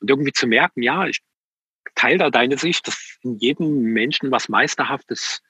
Und 0.00 0.10
irgendwie 0.10 0.32
zu 0.32 0.46
merken, 0.46 0.82
ja, 0.82 1.06
ich 1.06 1.20
teile 1.94 2.18
da 2.18 2.30
deine 2.30 2.58
Sicht, 2.58 2.86
dass 2.86 3.18
in 3.22 3.38
jedem 3.38 3.80
Menschen 3.92 4.30
was 4.30 4.48
Meisterhaftes 4.48 5.42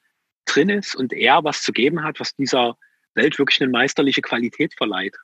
drin 0.45 0.71
ist 0.71 0.95
und 0.95 1.13
er 1.13 1.45
was 1.45 1.63
zu 1.63 1.73
geben 1.73 2.03
hat, 2.05 2.21
was 2.21 2.35
dieser 2.35 2.77
Welt 3.17 3.39
wirklich 3.39 3.61
eine 3.61 3.71
meisterliche 3.71 4.23
Qualität 4.23 4.75
verleiht. 4.77 5.17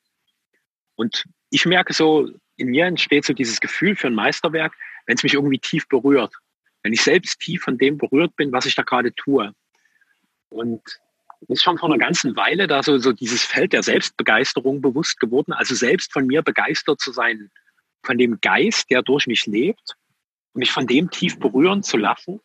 Und 0.96 1.24
ich 1.50 1.66
merke 1.66 1.92
so, 1.92 2.28
in 2.56 2.68
mir 2.68 2.86
entsteht 2.86 3.24
so 3.24 3.32
dieses 3.32 3.60
Gefühl 3.60 3.96
für 3.96 4.08
ein 4.08 4.14
Meisterwerk, 4.14 4.74
wenn 5.06 5.16
es 5.16 5.22
mich 5.22 5.34
irgendwie 5.34 5.58
tief 5.58 5.88
berührt. 5.88 6.34
Wenn 6.82 6.92
ich 6.92 7.02
selbst 7.02 7.40
tief 7.40 7.62
von 7.62 7.78
dem 7.78 7.98
berührt 7.98 8.34
bin, 8.36 8.52
was 8.52 8.66
ich 8.66 8.74
da 8.74 8.82
gerade 8.82 9.14
tue. 9.14 9.54
Und 10.48 10.82
mir 11.48 11.54
ist 11.54 11.62
schon 11.62 11.78
vor 11.78 11.88
einer 11.88 11.98
ganzen 11.98 12.36
Weile 12.36 12.66
da 12.66 12.82
so, 12.82 12.98
so 12.98 13.12
dieses 13.12 13.44
Feld 13.44 13.72
der 13.72 13.82
Selbstbegeisterung 13.82 14.80
bewusst 14.80 15.18
geworden, 15.18 15.52
also 15.52 15.74
selbst 15.74 16.12
von 16.12 16.26
mir 16.26 16.42
begeistert 16.42 17.00
zu 17.00 17.12
sein, 17.12 17.50
von 18.04 18.18
dem 18.18 18.40
Geist, 18.40 18.90
der 18.90 19.02
durch 19.02 19.26
mich 19.26 19.46
lebt, 19.46 19.94
mich 20.54 20.70
von 20.70 20.86
dem 20.86 21.10
tief 21.10 21.38
berühren 21.38 21.82
zu 21.82 21.96
lassen 21.96 22.40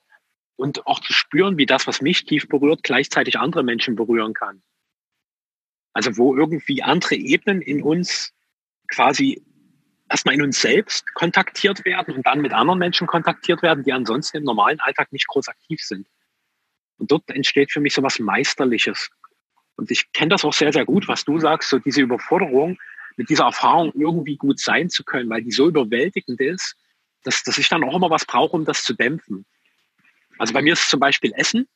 und 0.56 0.86
auch 0.88 1.00
zu 1.02 1.14
spüren, 1.14 1.58
wie 1.58 1.66
das, 1.66 1.88
was 1.88 2.02
mich 2.02 2.26
tief 2.26 2.48
berührt, 2.48 2.84
gleichzeitig 2.84 3.38
andere 3.38 3.64
Menschen 3.64 3.96
berühren 3.96 4.34
kann. 4.34 4.62
Also 5.98 6.16
wo 6.16 6.36
irgendwie 6.38 6.84
andere 6.84 7.16
Ebenen 7.16 7.60
in 7.60 7.82
uns 7.82 8.32
quasi 8.88 9.44
erstmal 10.08 10.36
in 10.36 10.44
uns 10.44 10.62
selbst 10.62 11.12
kontaktiert 11.16 11.86
werden 11.86 12.14
und 12.14 12.24
dann 12.24 12.42
mit 12.42 12.54
anderen 12.54 12.78
Menschen 12.78 13.08
kontaktiert 13.08 13.64
werden, 13.64 13.84
die 13.84 13.92
ansonsten 13.92 14.38
im 14.38 14.44
normalen 14.44 14.80
Alltag 14.80 15.12
nicht 15.12 15.28
groß 15.28 15.48
aktiv 15.48 15.82
sind. 15.82 16.08
Und 17.00 17.10
dort 17.10 17.28
entsteht 17.32 17.72
für 17.72 17.80
mich 17.80 17.96
so 17.96 18.04
was 18.04 18.20
Meisterliches. 18.20 19.10
Und 19.76 19.90
ich 19.90 20.12
kenne 20.14 20.30
das 20.30 20.46
auch 20.46 20.54
sehr, 20.54 20.72
sehr 20.72 20.86
gut, 20.86 21.08
was 21.08 21.26
du 21.26 21.40
sagst, 21.40 21.72
so 21.72 21.80
diese 21.80 22.02
Überforderung, 22.02 22.78
mit 23.16 23.32
dieser 23.32 23.46
Erfahrung 23.46 23.92
irgendwie 23.96 24.38
gut 24.38 24.60
sein 24.60 24.92
zu 24.92 25.04
können, 25.04 25.32
weil 25.32 25.42
die 25.42 25.52
so 25.52 25.68
überwältigend 25.68 26.40
ist, 26.40 26.76
dass, 27.24 27.42
dass 27.42 27.58
ich 27.58 27.70
dann 27.70 27.84
auch 27.84 27.96
immer 27.96 28.12
was 28.12 28.24
brauche, 28.24 28.56
um 28.56 28.66
das 28.66 28.84
zu 28.84 28.94
dämpfen. 28.94 29.48
Also 30.38 30.54
bei 30.54 30.62
mir 30.62 30.74
ist 30.74 30.84
es 30.84 30.90
zum 30.90 31.00
Beispiel 31.00 31.34
Essen. 31.34 31.68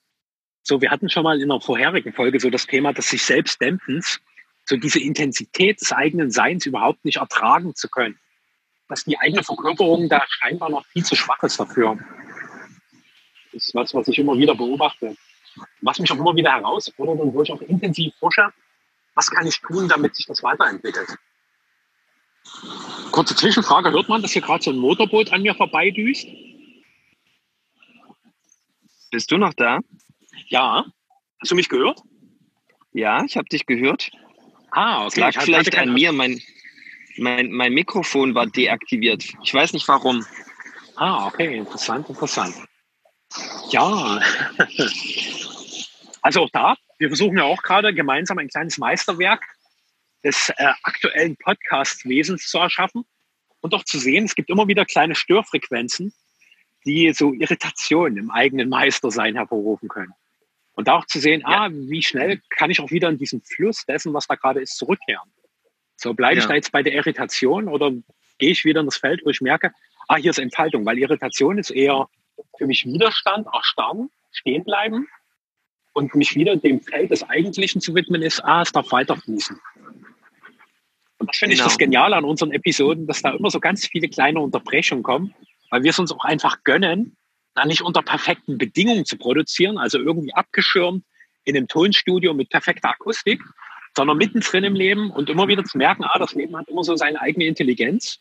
So, 0.63 0.82
wir 0.82 0.91
hatten 0.91 1.10
schon 1.10 1.24
mal 1.24 1.41
in 1.41 1.51
einer 1.51 1.62
vorherigen 1.62 2.13
Folge 2.13 2.39
so 2.39 2.50
das 2.50 2.68
Thema 2.68 2.94
des 2.94 3.10
sich 3.10 3.24
selbst 3.24 3.60
Dämpfens, 3.62 4.20
so 4.65 4.77
diese 4.77 5.00
Intensität 5.00 5.82
des 5.82 5.91
eigenen 5.91 6.32
Seins 6.32 6.65
überhaupt 6.65 7.03
nicht 7.03 7.18
ertragen 7.18 7.75
zu 7.75 7.89
können. 7.89 8.20
Dass 8.88 9.03
die 9.06 9.18
eigene 9.18 9.44
Verkörperung 9.44 10.08
da 10.08 10.24
scheinbar 10.27 10.70
noch 10.70 10.86
viel 10.88 11.03
zu 11.03 11.15
schwach 11.15 11.41
ist 11.44 11.60
dafür. 11.60 11.98
Das 13.53 13.65
ist 13.65 13.75
was, 13.75 13.94
was 13.94 14.08
ich 14.08 14.20
immer 14.20 14.38
wieder 14.38 14.56
beobachte. 14.56 15.15
Was 15.82 16.00
mich 16.00 16.12
auch 16.12 16.18
immer 16.18 16.36
wieder 16.36 16.51
herausfordert 16.51 17.20
und 17.20 17.34
wo 17.34 17.41
ich 17.41 17.51
auch 17.51 17.62
intensiv 17.62 18.13
forsche, 18.20 18.53
was 19.15 19.30
kann 19.30 19.48
ich 19.48 19.60
tun, 19.60 19.89
damit 19.89 20.15
sich 20.15 20.25
das 20.25 20.41
weiterentwickelt. 20.44 21.18
Kurze 23.12 23.36
Zwischenfrage, 23.36 23.91
hört 23.91 24.08
man, 24.08 24.22
dass 24.22 24.32
hier 24.32 24.41
gerade 24.41 24.63
so 24.63 24.72
ein 24.72 24.77
Motorboot 24.77 25.34
an 25.34 25.41
mir 25.41 25.56
vorbeidüst? 25.56 26.27
Bist 29.12 29.32
du 29.32 29.38
noch 29.38 29.53
da? 29.53 29.80
Ja. 30.48 30.86
Hast 31.40 31.52
du 31.52 31.56
mich 31.56 31.70
gehört? 31.70 32.02
Ja, 32.94 33.24
ich 33.24 33.38
habe 33.38 33.48
dich 33.50 33.66
gehört. 33.66 34.12
Ah, 34.72 35.00
okay. 35.00 35.08
Es 35.08 35.16
lag 35.18 35.44
vielleicht 35.44 35.78
an 35.78 35.94
mir. 35.94 36.12
Mein, 36.12 36.42
mein, 37.18 37.52
mein 37.52 37.74
Mikrofon 37.74 38.36
war 38.36 38.48
deaktiviert. 38.48 39.24
Ich 39.44 39.54
weiß 39.54 39.74
nicht 39.74 39.88
warum. 39.88 40.26
Ah, 40.96 41.28
okay. 41.28 41.58
Interessant, 41.58 42.10
interessant. 42.10 42.56
Ja. 43.70 44.22
Also 46.24 46.42
auch 46.42 46.50
da, 46.52 46.76
wir 47.00 47.08
versuchen 47.08 47.38
ja 47.38 47.46
auch 47.46 47.64
gerade 47.64 47.96
gemeinsam 47.96 48.38
ein 48.38 48.48
kleines 48.48 48.78
Meisterwerk 48.78 49.44
des 50.24 50.50
äh, 50.50 50.68
aktuellen 50.84 51.36
Podcast-Wesens 51.36 52.46
zu 52.46 52.60
erschaffen 52.60 53.06
und 53.62 53.74
auch 53.74 53.84
zu 53.84 53.98
sehen, 53.98 54.26
es 54.26 54.36
gibt 54.36 54.52
immer 54.52 54.68
wieder 54.68 54.86
kleine 54.86 55.16
Störfrequenzen, 55.16 56.14
die 56.86 57.12
so 57.14 57.34
Irritationen 57.34 58.18
im 58.18 58.32
eigenen 58.32 58.70
Meistersein 58.70 59.36
hervorrufen 59.36 59.90
können. 59.90 60.14
Und 60.82 60.88
da 60.88 60.96
auch 60.96 61.06
zu 61.06 61.20
sehen, 61.20 61.42
ja. 61.42 61.66
ah, 61.66 61.70
wie 61.72 62.02
schnell 62.02 62.42
kann 62.50 62.72
ich 62.72 62.80
auch 62.80 62.90
wieder 62.90 63.08
in 63.08 63.20
diesen 63.20 63.44
Fluss 63.44 63.86
dessen, 63.86 64.16
was 64.16 64.26
da 64.26 64.34
gerade 64.34 64.62
ist, 64.62 64.78
zurückkehren. 64.78 65.30
So 65.96 66.16
bleibe 66.16 66.38
ja. 66.38 66.42
ich 66.42 66.48
da 66.48 66.56
jetzt 66.56 66.72
bei 66.72 66.82
der 66.82 66.94
Irritation 66.94 67.68
oder 67.68 67.92
gehe 68.40 68.50
ich 68.50 68.66
wieder 68.66 68.80
in 68.80 68.88
das 68.88 68.98
Feld, 68.98 69.22
wo 69.24 69.30
ich 69.30 69.42
merke, 69.42 69.74
ah, 70.08 70.16
hier 70.16 70.32
ist 70.32 70.40
Entfaltung, 70.40 70.84
weil 70.84 70.98
Irritation 70.98 71.60
ist 71.60 71.70
eher 71.70 72.10
für 72.58 72.66
mich 72.66 72.84
Widerstand, 72.88 73.46
erstarren, 73.54 74.10
stehen 74.32 74.64
bleiben 74.64 75.08
und 75.94 76.16
mich 76.16 76.34
wieder 76.34 76.56
dem 76.56 76.82
Feld 76.82 77.12
des 77.12 77.30
Eigentlichen 77.30 77.80
zu 77.80 77.94
widmen 77.94 78.24
ist, 78.24 78.44
ah, 78.44 78.64
es 78.64 78.72
darf 78.72 78.92
weiterfließen. 78.92 79.62
Und 81.20 81.30
das 81.30 81.38
finde 81.38 81.56
genau. 81.56 81.68
ich 81.68 81.74
das 81.74 81.78
Geniale 81.78 82.16
an 82.16 82.24
unseren 82.24 82.54
Episoden, 82.54 83.06
dass 83.06 83.22
da 83.22 83.36
immer 83.36 83.52
so 83.52 83.60
ganz 83.60 83.86
viele 83.86 84.10
kleine 84.10 84.40
Unterbrechungen 84.40 85.04
kommen, 85.04 85.36
weil 85.70 85.84
wir 85.84 85.92
es 85.92 86.00
uns 86.00 86.12
auch 86.12 86.26
einfach 86.26 86.64
gönnen, 86.64 87.18
da 87.53 87.65
nicht 87.65 87.81
unter 87.81 88.01
perfekten 88.01 88.58
Bedingungen 88.58 89.05
zu 89.05 89.17
produzieren, 89.17 89.77
also 89.77 90.00
irgendwie 90.00 90.34
abgeschirmt 90.34 91.03
in 91.43 91.58
einem 91.58 91.67
Tonstudio 91.67 92.34
mit 92.34 92.50
perfekter 92.50 92.89
Akustik, 92.89 93.41
sondern 93.96 94.17
mittendrin 94.17 94.63
im 94.63 94.75
Leben 94.75 95.12
und 95.12 95.29
immer 95.29 95.48
wieder 95.48 95.63
zu 95.63 95.77
merken, 95.77 96.03
ah, 96.03 96.17
das 96.20 96.34
Leben 96.34 96.55
hat 96.55 96.70
immer 96.70 96.84
so 96.84 96.96
seine 96.96 97.20
eigene 97.22 97.46
Intelligenz, 97.46 98.20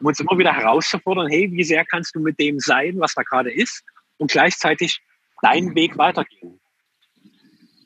um 0.00 0.06
uns 0.06 0.18
immer 0.18 0.36
wieder 0.38 0.52
herauszufordern, 0.52 1.28
hey, 1.28 1.50
wie 1.52 1.64
sehr 1.64 1.84
kannst 1.84 2.14
du 2.14 2.20
mit 2.20 2.38
dem 2.40 2.58
sein, 2.58 2.98
was 2.98 3.14
da 3.14 3.22
gerade 3.22 3.52
ist 3.52 3.84
und 4.16 4.30
gleichzeitig 4.30 5.00
deinen 5.42 5.74
Weg 5.74 5.96
weitergehen. 5.98 6.60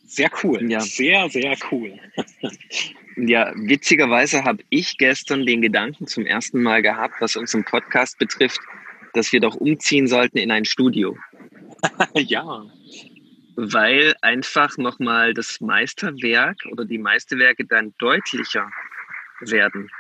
Sehr 0.07 0.30
cool. 0.42 0.71
Ja. 0.71 0.80
Sehr, 0.80 1.28
sehr 1.28 1.57
cool. 1.71 1.99
Ja, 3.21 3.52
witzigerweise 3.57 4.45
habe 4.45 4.62
ich 4.68 4.97
gestern 4.97 5.45
den 5.45 5.61
Gedanken 5.61 6.07
zum 6.07 6.25
ersten 6.25 6.62
Mal 6.62 6.83
gehabt, 6.83 7.16
was 7.18 7.35
unseren 7.35 7.64
Podcast 7.64 8.16
betrifft, 8.16 8.61
dass 9.15 9.33
wir 9.33 9.41
doch 9.41 9.55
umziehen 9.57 10.07
sollten 10.07 10.38
in 10.38 10.50
ein 10.50 10.65
Studio. 10.65 11.17
ja. 12.15 12.65
Weil 13.57 14.15
einfach 14.23 14.77
nochmal 14.79 15.35
das 15.35 15.61
Meisterwerk 15.61 16.57
oder 16.71 16.85
die 16.85 16.99
Meisterwerke 16.99 17.65
dann 17.65 17.93
deutlicher 17.99 18.71
werden, 19.41 19.91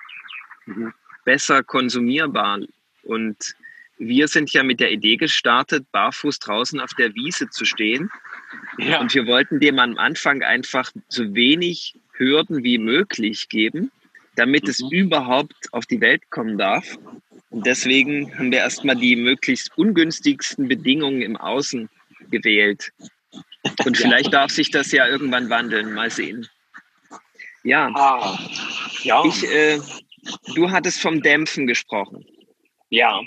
mhm. 0.66 0.92
besser 1.24 1.64
konsumierbar. 1.64 2.60
Und 3.02 3.56
wir 3.98 4.28
sind 4.28 4.52
ja 4.52 4.62
mit 4.62 4.80
der 4.80 4.92
Idee 4.92 5.16
gestartet, 5.16 5.90
barfuß 5.90 6.38
draußen 6.38 6.78
auf 6.80 6.94
der 6.94 7.14
Wiese 7.14 7.50
zu 7.50 7.64
stehen. 7.64 8.10
Ja. 8.78 9.00
Und 9.00 9.12
wir 9.14 9.26
wollten 9.26 9.58
dem 9.60 9.78
am 9.78 9.98
Anfang 9.98 10.42
einfach 10.42 10.92
so 11.08 11.34
wenig 11.34 11.94
Hürden 12.12 12.62
wie 12.62 12.78
möglich 12.78 13.48
geben, 13.48 13.90
damit 14.36 14.64
mhm. 14.64 14.70
es 14.70 14.80
überhaupt 14.90 15.72
auf 15.72 15.86
die 15.86 16.00
Welt 16.00 16.30
kommen 16.30 16.58
darf. 16.58 16.96
Deswegen 17.66 18.36
haben 18.38 18.50
wir 18.52 18.58
erstmal 18.58 18.96
die 18.96 19.16
möglichst 19.16 19.76
ungünstigsten 19.76 20.68
Bedingungen 20.68 21.22
im 21.22 21.36
Außen 21.36 21.88
gewählt. 22.30 22.92
Und 23.84 23.96
vielleicht 23.96 24.32
darf 24.32 24.50
sich 24.50 24.70
das 24.70 24.92
ja 24.92 25.06
irgendwann 25.06 25.50
wandeln. 25.50 25.92
Mal 25.92 26.10
sehen. 26.10 26.46
Ja. 27.64 27.90
Ah, 27.94 28.38
ja. 29.02 29.24
Ich, 29.24 29.44
äh, 29.44 29.78
du 30.54 30.70
hattest 30.70 31.00
vom 31.00 31.22
Dämpfen 31.22 31.66
gesprochen. 31.66 32.24
Ja. 32.90 33.20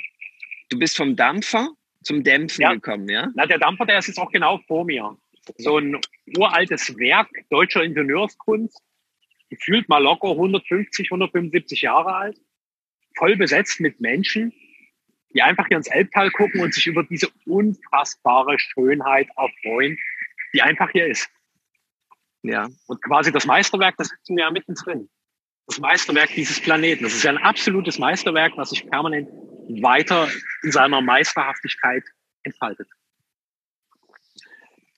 Du 0.69 0.79
bist 0.79 0.97
vom 0.97 1.15
Dampfer 1.15 1.69
zum 2.03 2.23
Dämpfen 2.23 2.61
ja. 2.61 2.73
gekommen, 2.73 3.09
ja? 3.09 3.29
Na, 3.35 3.45
der 3.45 3.59
Dampfer, 3.59 3.85
der 3.85 3.99
ist 3.99 4.07
jetzt 4.07 4.19
auch 4.19 4.31
genau 4.31 4.59
vor 4.67 4.85
mir. 4.85 5.15
So 5.57 5.77
ein 5.77 5.99
uraltes 6.37 6.97
Werk 6.97 7.29
deutscher 7.49 7.83
Ingenieurskunst, 7.83 8.81
gefühlt 9.49 9.89
mal 9.89 10.01
locker 10.01 10.31
150, 10.31 11.11
175 11.11 11.81
Jahre 11.81 12.15
alt, 12.15 12.37
voll 13.17 13.35
besetzt 13.35 13.79
mit 13.79 13.99
Menschen, 13.99 14.53
die 15.33 15.41
einfach 15.41 15.67
hier 15.67 15.77
ins 15.77 15.87
Elbtal 15.87 16.29
gucken 16.31 16.61
und 16.61 16.73
sich 16.73 16.87
über 16.87 17.03
diese 17.03 17.29
unfassbare 17.45 18.57
Schönheit 18.59 19.27
erfreuen, 19.37 19.97
die 20.53 20.61
einfach 20.61 20.89
hier 20.91 21.07
ist. 21.07 21.29
Ja. 22.43 22.67
Und 22.87 23.01
quasi 23.03 23.31
das 23.31 23.45
Meisterwerk, 23.45 23.95
das 23.97 24.09
sitzen 24.09 24.35
wir 24.35 24.45
ja 24.45 24.51
mittendrin. 24.51 25.09
Das 25.67 25.79
Meisterwerk 25.79 26.31
dieses 26.35 26.59
Planeten. 26.59 27.03
Das 27.03 27.13
ist 27.13 27.23
ja 27.23 27.31
ein 27.31 27.37
absolutes 27.37 27.99
Meisterwerk, 27.99 28.53
was 28.57 28.71
sich 28.71 28.89
permanent 28.89 29.29
weiter 29.81 30.27
in 30.63 30.71
seiner 30.71 31.01
Meisterhaftigkeit 31.01 32.03
entfaltet. 32.43 32.87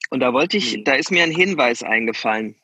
Und 0.10 0.20
da 0.20 0.34
wollte 0.34 0.58
ich, 0.58 0.74
hm. 0.74 0.84
da 0.84 0.94
ist 0.94 1.12
mir 1.12 1.24
ein 1.24 1.32
Hinweis 1.32 1.84
eingefallen. 1.84 2.56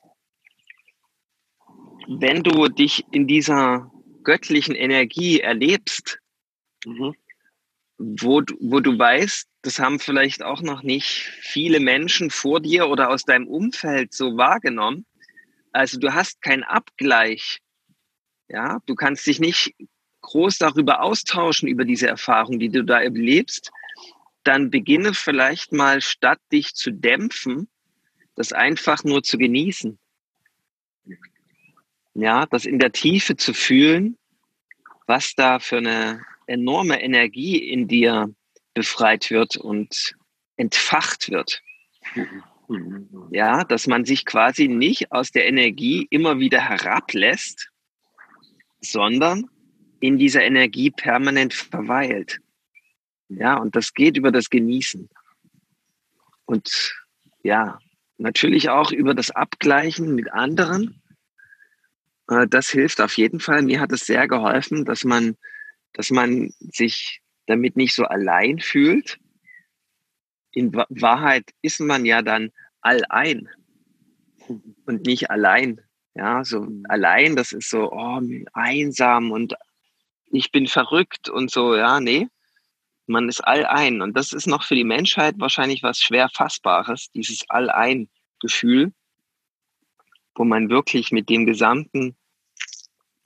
Wenn 2.08 2.42
du 2.42 2.70
dich 2.70 3.06
in 3.12 3.28
dieser 3.28 3.92
göttlichen 4.24 4.76
Energie 4.76 5.40
erlebst, 5.40 6.20
mhm. 6.86 7.16
wo, 7.98 8.42
wo 8.60 8.80
du 8.80 8.98
weißt, 8.98 9.48
das 9.62 9.80
haben 9.80 10.00
vielleicht 10.00 10.42
auch 10.42 10.62
noch 10.62 10.84
nicht 10.84 11.30
viele 11.42 11.80
Menschen 11.80 12.30
vor 12.30 12.62
dir 12.62 12.88
oder 12.88 13.10
aus 13.10 13.24
deinem 13.24 13.48
Umfeld 13.48 14.14
so 14.14 14.38
wahrgenommen. 14.38 15.06
Also 15.72 16.00
du 16.00 16.14
hast 16.14 16.42
keinen 16.42 16.64
Abgleich. 16.64 17.60
Ja, 18.48 18.80
du 18.86 18.96
kannst 18.96 19.28
dich 19.28 19.40
nicht 19.40 19.76
groß 20.22 20.58
darüber 20.58 21.02
austauschen, 21.02 21.68
über 21.68 21.86
diese 21.86 22.08
Erfahrung, 22.08 22.60
die 22.60 22.70
du 22.70 22.84
da 22.84 23.02
erlebst. 23.02 23.72
Dann 24.44 24.70
beginne 24.70 25.14
vielleicht 25.14 25.72
mal, 25.74 26.02
statt 26.02 26.40
dich 26.52 26.74
zu 26.74 26.92
dämpfen, 26.92 27.68
das 28.36 28.54
einfach 28.54 29.04
nur 29.04 29.22
zu 29.24 29.38
genießen. 29.38 30.00
Ja, 32.20 32.46
das 32.46 32.66
in 32.66 32.80
der 32.80 32.92
Tiefe 32.92 33.38
zu 33.38 33.54
fühlen, 33.54 34.18
was 35.08 35.36
da 35.36 35.60
für 35.60 35.78
eine 35.78 36.22
enorme 36.48 37.02
Energie 37.02 37.58
in 37.58 37.88
dir 37.88 38.34
befreit 38.74 39.32
wird 39.32 39.56
und 39.56 40.16
entfacht 40.58 41.32
wird. 41.32 41.62
Ja, 43.32 43.64
dass 43.64 43.88
man 43.88 44.04
sich 44.04 44.26
quasi 44.26 44.68
nicht 44.68 45.14
aus 45.14 45.32
der 45.32 45.48
Energie 45.48 46.08
immer 46.10 46.40
wieder 46.40 46.60
herablässt, 46.60 47.70
sondern 48.82 49.50
in 50.02 50.18
dieser 50.18 50.44
Energie 50.44 50.92
permanent 50.92 51.54
verweilt. 51.54 52.40
Ja, 53.30 53.56
und 53.56 53.78
das 53.78 53.94
geht 53.94 54.18
über 54.18 54.34
das 54.34 54.50
Genießen. 54.50 55.10
Und 56.46 56.96
ja, 57.44 57.80
natürlich 58.18 58.70
auch 58.70 58.92
über 58.92 59.14
das 59.14 59.32
Abgleichen 59.32 60.16
mit 60.16 60.34
anderen. 60.34 60.99
Äh, 62.30 62.48
das 62.48 62.70
hilft 62.70 63.02
auf 63.02 63.18
jeden 63.18 63.40
Fall. 63.40 63.64
Mir 63.64 63.80
hat 63.80 63.92
es 63.92 64.06
sehr 64.06 64.28
geholfen, 64.28 64.86
dass 64.86 65.04
man, 65.04 65.36
dass 65.94 66.12
man 66.12 66.54
sich 66.60 67.22
damit 67.48 67.76
nicht 67.76 67.96
so 67.96 68.06
allein 68.06 68.60
fühlt. 68.60 69.20
In 70.52 70.74
Wahrheit 70.74 71.46
ist 71.62 71.80
man 71.80 72.06
ja 72.06 72.22
dann 72.22 72.52
allein 72.82 73.50
und 74.86 75.06
nicht 75.06 75.30
allein. 75.30 75.82
Ja, 76.16 76.44
so 76.44 76.68
allein, 76.88 77.36
das 77.36 77.52
ist 77.52 77.70
so 77.70 77.92
oh, 77.92 78.20
einsam 78.54 79.32
und 79.32 79.56
ich 80.32 80.52
bin 80.52 80.68
verrückt 80.68 81.30
und 81.30 81.50
so. 81.52 81.76
Ja, 81.76 82.00
nee, 82.00 82.28
man 83.08 83.30
ist 83.30 83.42
allein. 83.42 84.02
Und 84.02 84.18
das 84.18 84.34
ist 84.34 84.48
noch 84.48 84.64
für 84.64 84.76
die 84.76 84.84
Menschheit 84.84 85.36
wahrscheinlich 85.38 85.84
was 85.84 86.00
schwer 86.00 86.30
Fassbares, 86.30 87.10
dieses 87.12 87.50
Allein-Gefühl, 87.50 88.92
wo 90.36 90.44
man 90.44 90.70
wirklich 90.70 91.12
mit 91.12 91.30
dem 91.30 91.46
gesamten 91.46 92.16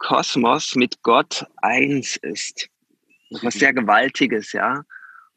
Kosmos, 0.03 0.75
mit 0.75 1.01
Gott 1.01 1.45
eins 1.61 2.17
ist 2.17 2.69
was 3.41 3.55
sehr 3.55 3.73
Gewaltiges, 3.73 4.51
ja. 4.51 4.83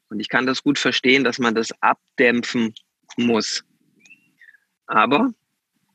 Und 0.09 0.19
ich 0.19 0.29
kann 0.29 0.45
das 0.45 0.61
gut 0.61 0.77
verstehen, 0.77 1.23
dass 1.23 1.39
man 1.39 1.55
das 1.55 1.71
abdämpfen 1.81 2.73
muss. 3.15 3.63
Aber 4.85 5.31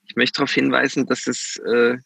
ich 0.06 0.16
möchte 0.16 0.38
darauf 0.38 0.52
hinweisen, 0.52 1.06
dass 1.06 1.26
es 1.26 1.56
äh, 1.66 1.98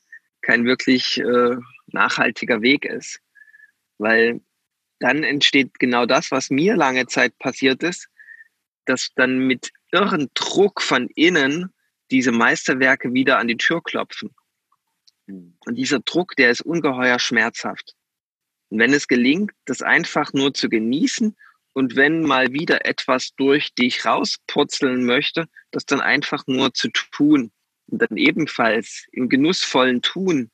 kein 0.42 0.64
wirklich 0.64 1.18
äh, 1.18 1.57
nachhaltiger 1.87 2.61
Weg 2.62 2.85
ist. 2.85 3.20
Weil 3.98 4.40
dann 4.98 5.22
entsteht 5.22 5.79
genau 5.79 6.05
das, 6.05 6.31
was 6.31 6.50
mir 6.50 6.76
lange 6.76 7.07
Zeit 7.07 7.38
passiert 7.38 7.83
ist, 7.83 8.09
dass 8.87 9.11
dann 9.14 9.38
mit 9.38 9.70
irren 9.92 10.31
Druck 10.35 10.83
von 10.83 11.09
innen 11.14 11.72
diese 12.11 12.33
Meisterwerke 12.33 13.12
wieder 13.12 13.38
an 13.38 13.48
die 13.48 13.57
Tür 13.57 13.83
klopfen. 13.83 14.35
Und 15.27 15.75
dieser 15.75 16.01
Druck, 16.01 16.37
der 16.37 16.51
ist 16.51 16.62
ungeheuer 16.62 17.19
schmerzhaft. 17.19 17.95
Und 18.69 18.79
wenn 18.79 18.93
es 18.93 19.09
gelingt, 19.09 19.53
das 19.65 19.83
einfach 19.83 20.33
nur 20.33 20.55
zu 20.55 20.69
genießen 20.69 21.37
und 21.73 21.97
wenn 21.97 22.23
mal 22.23 22.53
wieder 22.53 22.85
etwas 22.87 23.35
durch 23.37 23.75
dich 23.75 24.05
rauspurzeln 24.05 25.05
möchte, 25.05 25.49
das 25.71 25.85
dann 25.85 26.01
einfach 26.01 26.47
nur 26.47 26.73
zu 26.73 26.89
tun 26.89 27.53
und 27.87 28.03
dann 28.03 28.17
ebenfalls 28.17 29.07
im 29.12 29.29
genussvollen 29.29 30.03
Tun 30.03 30.51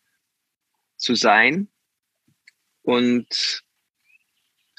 zu 0.96 1.14
sein 1.14 1.68
und, 2.82 3.62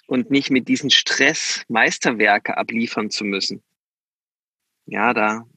und 0.08 0.32
nicht 0.32 0.51
mit 0.51 0.67
diesem 0.67 0.89
Stress 0.89 1.63
Meisterwerke 1.67 2.58
abliefern 2.58 3.10
zu 3.10 3.23
müssen. 3.25 3.63
Ja, 4.86 5.13
da, 5.13 5.47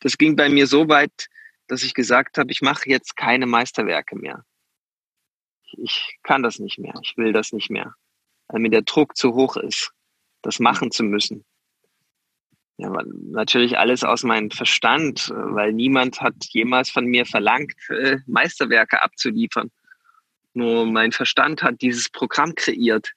das 0.00 0.18
ging 0.18 0.36
bei 0.36 0.48
mir 0.48 0.66
so 0.66 0.88
weit, 0.88 1.28
dass 1.70 1.82
ich 1.82 1.94
gesagt 1.94 2.38
habe, 2.38 2.50
ich 2.50 2.62
mache 2.62 2.88
jetzt 2.88 3.16
keine 3.16 3.46
Meisterwerke 3.46 4.16
mehr 4.16 4.44
ich 5.72 6.18
kann 6.22 6.42
das 6.42 6.58
nicht 6.58 6.78
mehr, 6.78 6.94
ich 7.02 7.16
will 7.16 7.32
das 7.32 7.52
nicht 7.52 7.70
mehr, 7.70 7.94
weil 8.48 8.60
mir 8.60 8.70
der 8.70 8.82
Druck 8.82 9.16
zu 9.16 9.34
hoch 9.34 9.56
ist, 9.56 9.92
das 10.42 10.58
machen 10.58 10.90
zu 10.90 11.02
müssen. 11.02 11.44
Ja, 12.76 12.90
natürlich 13.04 13.78
alles 13.78 14.04
aus 14.04 14.22
meinem 14.22 14.50
Verstand, 14.50 15.30
weil 15.34 15.72
niemand 15.72 16.22
hat 16.22 16.34
jemals 16.48 16.90
von 16.90 17.04
mir 17.04 17.26
verlangt, 17.26 17.74
äh, 17.90 18.18
Meisterwerke 18.26 19.02
abzuliefern. 19.02 19.70
Nur 20.54 20.86
mein 20.86 21.12
Verstand 21.12 21.62
hat 21.62 21.82
dieses 21.82 22.08
Programm 22.08 22.54
kreiert, 22.54 23.12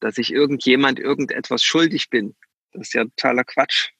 dass 0.00 0.16
ich 0.16 0.32
irgendjemand 0.32 0.98
irgendetwas 0.98 1.62
schuldig 1.62 2.08
bin. 2.08 2.34
Das 2.72 2.88
ist 2.88 2.94
ja 2.94 3.04
totaler 3.04 3.44
Quatsch. 3.44 3.90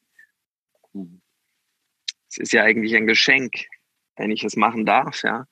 Es 2.30 2.38
ist 2.38 2.52
ja 2.52 2.62
eigentlich 2.62 2.96
ein 2.96 3.06
Geschenk, 3.06 3.66
wenn 4.16 4.30
ich 4.30 4.44
es 4.44 4.56
machen 4.56 4.86
darf, 4.86 5.22
ja 5.22 5.46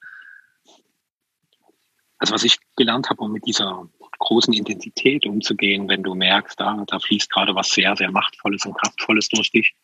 also 2.24 2.34
was 2.34 2.44
ich 2.44 2.58
gelernt 2.76 3.10
habe, 3.10 3.22
um 3.22 3.32
mit 3.32 3.46
dieser 3.46 3.86
großen 4.18 4.54
Intensität 4.54 5.26
umzugehen, 5.26 5.88
wenn 5.88 6.02
du 6.02 6.14
merkst, 6.14 6.58
da, 6.58 6.82
da 6.86 6.98
fließt 6.98 7.30
gerade 7.30 7.54
was 7.54 7.68
sehr, 7.70 7.94
sehr 7.96 8.10
Machtvolles 8.10 8.64
und 8.64 8.74
Kraftvolles 8.74 9.28
durch 9.28 9.50
dich. 9.50 9.74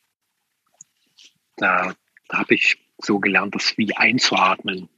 Da, 1.58 1.92
da 2.28 2.38
habe 2.38 2.54
ich 2.54 2.78
so 2.96 3.18
gelernt, 3.18 3.54
das 3.54 3.76
wie 3.76 3.94
einzuatmen. 3.94 4.88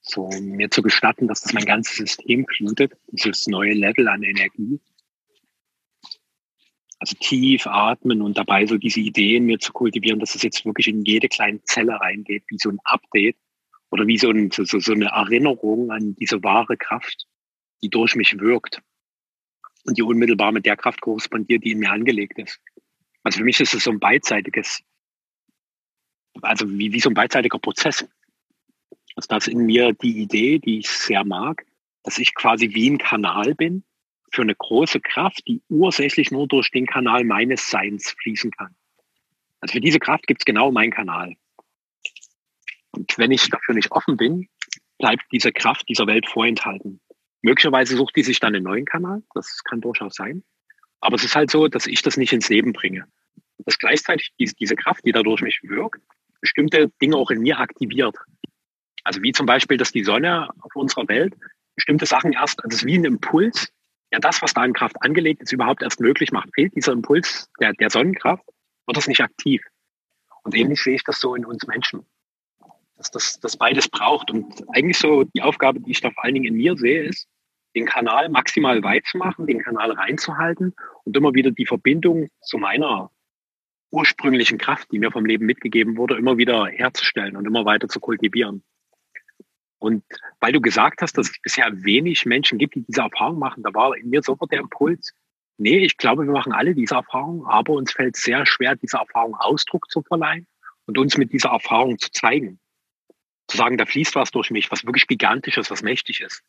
So 0.00 0.30
mir 0.40 0.70
zu 0.70 0.80
gestatten, 0.80 1.28
dass 1.28 1.42
das 1.42 1.52
mein 1.52 1.66
ganzes 1.66 1.96
System 1.96 2.46
flutet, 2.46 2.92
dieses 3.08 3.46
neue 3.46 3.74
Level 3.74 4.08
an 4.08 4.22
Energie. 4.22 4.80
Also 7.00 7.16
tief 7.20 7.66
atmen 7.66 8.22
und 8.22 8.36
dabei 8.36 8.66
so 8.66 8.76
diese 8.76 9.00
Ideen 9.00 9.44
mir 9.44 9.58
zu 9.58 9.72
kultivieren, 9.72 10.18
dass 10.18 10.34
es 10.34 10.42
jetzt 10.42 10.64
wirklich 10.64 10.88
in 10.88 11.04
jede 11.04 11.28
kleine 11.28 11.62
Zelle 11.62 12.00
reingeht, 12.00 12.44
wie 12.48 12.58
so 12.58 12.70
ein 12.70 12.80
Update 12.84 13.36
oder 13.90 14.06
wie 14.06 14.18
so, 14.18 14.30
ein, 14.30 14.50
so, 14.50 14.64
so 14.64 14.92
eine 14.92 15.06
Erinnerung 15.06 15.90
an 15.92 16.16
diese 16.16 16.42
wahre 16.42 16.76
Kraft, 16.76 17.26
die 17.82 17.88
durch 17.88 18.16
mich 18.16 18.38
wirkt 18.40 18.82
und 19.84 19.96
die 19.96 20.02
unmittelbar 20.02 20.50
mit 20.50 20.66
der 20.66 20.76
Kraft 20.76 21.00
korrespondiert, 21.00 21.64
die 21.64 21.72
in 21.72 21.78
mir 21.78 21.92
angelegt 21.92 22.38
ist. 22.38 22.60
Also 23.22 23.38
für 23.38 23.44
mich 23.44 23.60
ist 23.60 23.74
es 23.74 23.84
so 23.84 23.90
ein 23.90 24.00
beidseitiges, 24.00 24.82
also 26.42 26.68
wie, 26.68 26.92
wie 26.92 27.00
so 27.00 27.10
ein 27.10 27.14
beidseitiger 27.14 27.58
Prozess. 27.58 28.08
Also 29.14 29.26
das 29.28 29.46
ist 29.46 29.52
in 29.52 29.66
mir 29.66 29.92
die 29.92 30.20
Idee, 30.20 30.58
die 30.58 30.78
ich 30.78 30.88
sehr 30.88 31.24
mag, 31.24 31.64
dass 32.02 32.18
ich 32.18 32.34
quasi 32.34 32.74
wie 32.74 32.90
ein 32.90 32.98
Kanal 32.98 33.54
bin 33.54 33.84
für 34.30 34.42
eine 34.42 34.54
große 34.54 35.00
Kraft, 35.00 35.46
die 35.46 35.62
ursächlich 35.68 36.30
nur 36.30 36.46
durch 36.46 36.70
den 36.70 36.86
Kanal 36.86 37.24
meines 37.24 37.70
Seins 37.70 38.14
fließen 38.22 38.50
kann. 38.50 38.74
Also 39.60 39.72
für 39.72 39.80
diese 39.80 39.98
Kraft 39.98 40.26
gibt 40.26 40.42
es 40.42 40.44
genau 40.44 40.70
meinen 40.70 40.92
Kanal. 40.92 41.34
Und 42.90 43.16
wenn 43.18 43.30
ich 43.30 43.48
dafür 43.48 43.74
nicht 43.74 43.90
offen 43.92 44.16
bin, 44.16 44.48
bleibt 44.98 45.22
diese 45.32 45.52
Kraft 45.52 45.88
dieser 45.88 46.06
Welt 46.06 46.28
vorenthalten. 46.28 47.00
Möglicherweise 47.42 47.96
sucht 47.96 48.16
die 48.16 48.22
sich 48.22 48.40
dann 48.40 48.54
einen 48.54 48.64
neuen 48.64 48.84
Kanal, 48.84 49.22
das 49.34 49.62
kann 49.64 49.80
durchaus 49.80 50.14
sein. 50.14 50.42
Aber 51.00 51.16
es 51.16 51.24
ist 51.24 51.36
halt 51.36 51.50
so, 51.50 51.68
dass 51.68 51.86
ich 51.86 52.02
das 52.02 52.16
nicht 52.16 52.32
ins 52.32 52.48
Leben 52.48 52.72
bringe. 52.72 53.04
Dass 53.58 53.78
gleichzeitig 53.78 54.32
diese 54.38 54.76
Kraft, 54.76 55.04
die 55.04 55.12
dadurch 55.12 55.42
mich 55.42 55.60
wirkt, 55.62 56.00
bestimmte 56.40 56.90
Dinge 57.00 57.16
auch 57.16 57.30
in 57.30 57.40
mir 57.40 57.58
aktiviert. 57.58 58.16
Also 59.04 59.22
wie 59.22 59.32
zum 59.32 59.46
Beispiel, 59.46 59.76
dass 59.76 59.92
die 59.92 60.04
Sonne 60.04 60.48
auf 60.60 60.74
unserer 60.74 61.08
Welt 61.08 61.34
bestimmte 61.74 62.06
Sachen 62.06 62.32
erst, 62.32 62.62
also 62.64 62.74
es 62.74 62.82
ist 62.82 62.86
wie 62.86 62.98
ein 62.98 63.04
Impuls, 63.04 63.72
ja 64.12 64.18
das, 64.18 64.42
was 64.42 64.54
da 64.54 64.64
in 64.64 64.72
Kraft 64.72 64.96
angelegt 65.00 65.42
ist, 65.42 65.52
überhaupt 65.52 65.82
erst 65.82 66.00
möglich 66.00 66.32
macht. 66.32 66.50
Fehlt 66.54 66.74
dieser 66.74 66.92
Impuls 66.92 67.50
der, 67.60 67.72
der 67.72 67.90
Sonnenkraft, 67.90 68.44
wird 68.86 68.96
das 68.96 69.06
nicht 69.06 69.20
aktiv. 69.20 69.62
Und 70.42 70.54
ähnlich 70.54 70.82
sehe 70.82 70.94
ich 70.94 71.04
das 71.04 71.20
so 71.20 71.34
in 71.34 71.44
uns 71.44 71.66
Menschen, 71.66 72.06
dass 72.96 73.10
das, 73.10 73.38
das 73.40 73.56
beides 73.56 73.88
braucht. 73.88 74.30
Und 74.30 74.64
eigentlich 74.74 74.98
so 74.98 75.24
die 75.24 75.42
Aufgabe, 75.42 75.80
die 75.80 75.90
ich 75.90 76.00
da 76.00 76.10
vor 76.10 76.24
allen 76.24 76.34
Dingen 76.34 76.46
in 76.46 76.54
mir 76.54 76.76
sehe, 76.76 77.04
ist, 77.04 77.28
den 77.74 77.84
Kanal 77.84 78.28
maximal 78.30 78.82
weit 78.82 79.06
zu 79.06 79.18
machen, 79.18 79.46
den 79.46 79.62
Kanal 79.62 79.92
reinzuhalten 79.92 80.74
und 81.04 81.16
immer 81.16 81.34
wieder 81.34 81.50
die 81.50 81.66
Verbindung 81.66 82.28
zu 82.40 82.58
meiner 82.58 83.10
ursprünglichen 83.90 84.58
Kraft, 84.58 84.90
die 84.90 84.98
mir 84.98 85.10
vom 85.10 85.26
Leben 85.26 85.46
mitgegeben 85.46 85.96
wurde, 85.96 86.16
immer 86.16 86.36
wieder 86.36 86.66
herzustellen 86.66 87.36
und 87.36 87.46
immer 87.46 87.64
weiter 87.64 87.88
zu 87.88 88.00
kultivieren. 88.00 88.62
Und 89.78 90.04
weil 90.40 90.52
du 90.52 90.60
gesagt 90.60 91.02
hast, 91.02 91.16
dass 91.16 91.30
es 91.30 91.40
bisher 91.40 91.70
wenig 91.84 92.26
Menschen 92.26 92.58
gibt, 92.58 92.74
die 92.74 92.82
diese 92.82 93.02
Erfahrung 93.02 93.38
machen, 93.38 93.62
da 93.62 93.72
war 93.72 93.96
in 93.96 94.10
mir 94.10 94.22
sofort 94.22 94.50
der 94.50 94.60
Impuls, 94.60 95.14
nee, 95.56 95.78
ich 95.78 95.96
glaube, 95.96 96.24
wir 96.24 96.32
machen 96.32 96.52
alle 96.52 96.74
diese 96.74 96.96
Erfahrung, 96.96 97.46
aber 97.46 97.74
uns 97.74 97.92
fällt 97.92 98.16
sehr 98.16 98.44
schwer, 98.46 98.76
dieser 98.76 98.98
Erfahrung 98.98 99.34
Ausdruck 99.36 99.90
zu 99.90 100.02
verleihen 100.02 100.46
und 100.86 100.98
uns 100.98 101.16
mit 101.16 101.32
dieser 101.32 101.50
Erfahrung 101.50 101.98
zu 101.98 102.10
zeigen. 102.10 102.58
Zu 103.46 103.56
sagen, 103.56 103.78
da 103.78 103.86
fließt 103.86 104.14
was 104.14 104.30
durch 104.30 104.50
mich, 104.50 104.70
was 104.70 104.84
wirklich 104.84 105.06
gigantisch 105.06 105.58
ist, 105.58 105.70
was 105.70 105.82
mächtig 105.82 106.20
ist. 106.20 106.42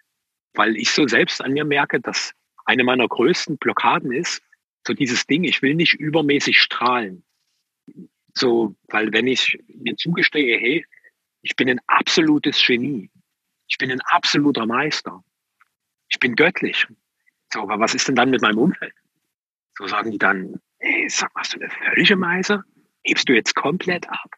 Weil 0.53 0.75
ich 0.75 0.91
so 0.91 1.07
selbst 1.07 1.41
an 1.41 1.53
mir 1.53 1.65
merke, 1.65 1.99
dass 1.99 2.33
eine 2.65 2.83
meiner 2.83 3.07
größten 3.07 3.57
Blockaden 3.57 4.11
ist, 4.11 4.41
so 4.85 4.93
dieses 4.93 5.27
Ding, 5.27 5.43
ich 5.43 5.61
will 5.61 5.75
nicht 5.75 5.93
übermäßig 5.93 6.59
strahlen. 6.59 7.23
So, 8.33 8.75
weil 8.87 9.13
wenn 9.13 9.27
ich 9.27 9.59
mir 9.67 9.95
zugestehe, 9.95 10.57
hey, 10.57 10.85
ich 11.41 11.55
bin 11.55 11.69
ein 11.69 11.79
absolutes 11.87 12.61
Genie, 12.65 13.09
ich 13.69 13.77
bin 13.77 13.91
ein 13.91 14.01
absoluter 14.01 14.65
Meister, 14.65 15.23
ich 16.09 16.19
bin 16.19 16.35
göttlich. 16.35 16.87
So, 17.53 17.61
aber 17.61 17.79
was 17.79 17.95
ist 17.95 18.07
denn 18.07 18.15
dann 18.15 18.31
mit 18.31 18.41
meinem 18.41 18.57
Umfeld? 18.57 18.93
So 19.77 19.87
sagen 19.87 20.11
die 20.11 20.17
dann, 20.17 20.59
hey, 20.79 21.07
sag 21.09 21.33
mal, 21.33 21.41
hast 21.41 21.53
du 21.53 21.59
eine 21.59 21.69
völlige 21.69 22.15
Meise? 22.15 22.63
Hebst 23.03 23.29
du 23.29 23.33
jetzt 23.33 23.55
komplett 23.55 24.09
ab? 24.09 24.29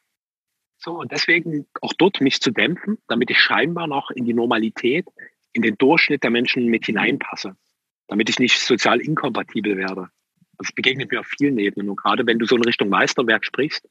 So, 0.77 0.99
und 0.99 1.11
deswegen 1.11 1.67
auch 1.81 1.93
dort 1.93 2.21
mich 2.21 2.41
zu 2.41 2.51
dämpfen, 2.51 2.97
damit 3.07 3.29
ich 3.29 3.39
scheinbar 3.39 3.87
noch 3.87 4.11
in 4.11 4.25
die 4.25 4.33
Normalität, 4.33 5.05
in 5.53 5.61
den 5.61 5.77
Durchschnitt 5.77 6.23
der 6.23 6.31
Menschen 6.31 6.65
mit 6.67 6.85
hineinpasse, 6.85 7.55
damit 8.07 8.29
ich 8.29 8.39
nicht 8.39 8.59
sozial 8.59 8.99
inkompatibel 8.99 9.77
werde. 9.77 10.09
Das 10.57 10.71
begegnet 10.71 11.11
mir 11.11 11.19
auf 11.19 11.27
vielen 11.27 11.57
Ebenen. 11.57 11.89
Und 11.89 11.97
gerade 11.97 12.25
wenn 12.25 12.39
du 12.39 12.45
so 12.45 12.55
in 12.55 12.63
Richtung 12.63 12.89
Meisterwerk 12.89 13.45
sprichst, 13.45 13.87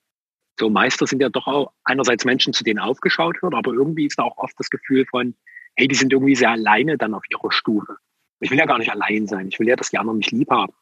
so 0.61 0.71
Meister 0.71 1.07
sind 1.07 1.21
ja 1.21 1.31
doch 1.31 1.47
auch 1.47 1.73
einerseits 1.85 2.25
Menschen, 2.25 2.53
zu 2.53 2.63
denen 2.63 2.79
aufgeschaut 2.79 3.43
wird, 3.43 3.55
aber 3.55 3.73
irgendwie 3.73 4.07
ist 4.07 4.19
da 4.19 4.25
auch 4.25 4.37
oft 4.37 4.55
das 4.59 4.71
Gefühl 4.71 5.07
von, 5.07 5.35
hey, 5.75 5.89
die 5.89 5.95
sind 5.95 6.13
irgendwie 6.13 6.37
sehr 6.37 6.51
alleine 6.51 6.99
dann 6.99 7.15
auf 7.15 7.25
ihrer 7.31 7.51
Stufe. 7.51 7.97
Ich 8.41 8.51
will 8.51 8.59
ja 8.59 8.67
gar 8.67 8.79
nicht 8.79 8.91
allein 8.91 9.27
sein. 9.27 9.49
Ich 9.49 9.59
will 9.59 9.69
ja, 9.69 9.77
dass 9.77 9.91
die 9.91 9.99
anderen 9.99 10.19
mich 10.19 10.31
lieb 10.31 10.51
haben. 10.51 10.73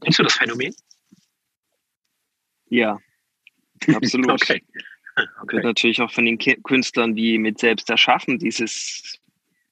Kennst 0.00 0.18
du 0.18 0.22
das 0.22 0.34
Phänomen? 0.34 0.74
Ja, 2.68 2.98
absolut. 3.94 4.30
okay. 4.30 4.62
okay. 5.42 5.56
Wird 5.56 5.64
natürlich 5.64 6.00
auch 6.00 6.10
von 6.12 6.24
den 6.24 6.38
Künstlern 6.38 7.16
wie 7.16 7.38
mit 7.38 7.58
selbst 7.58 7.90
erschaffen, 7.90 8.38
dieses 8.38 9.18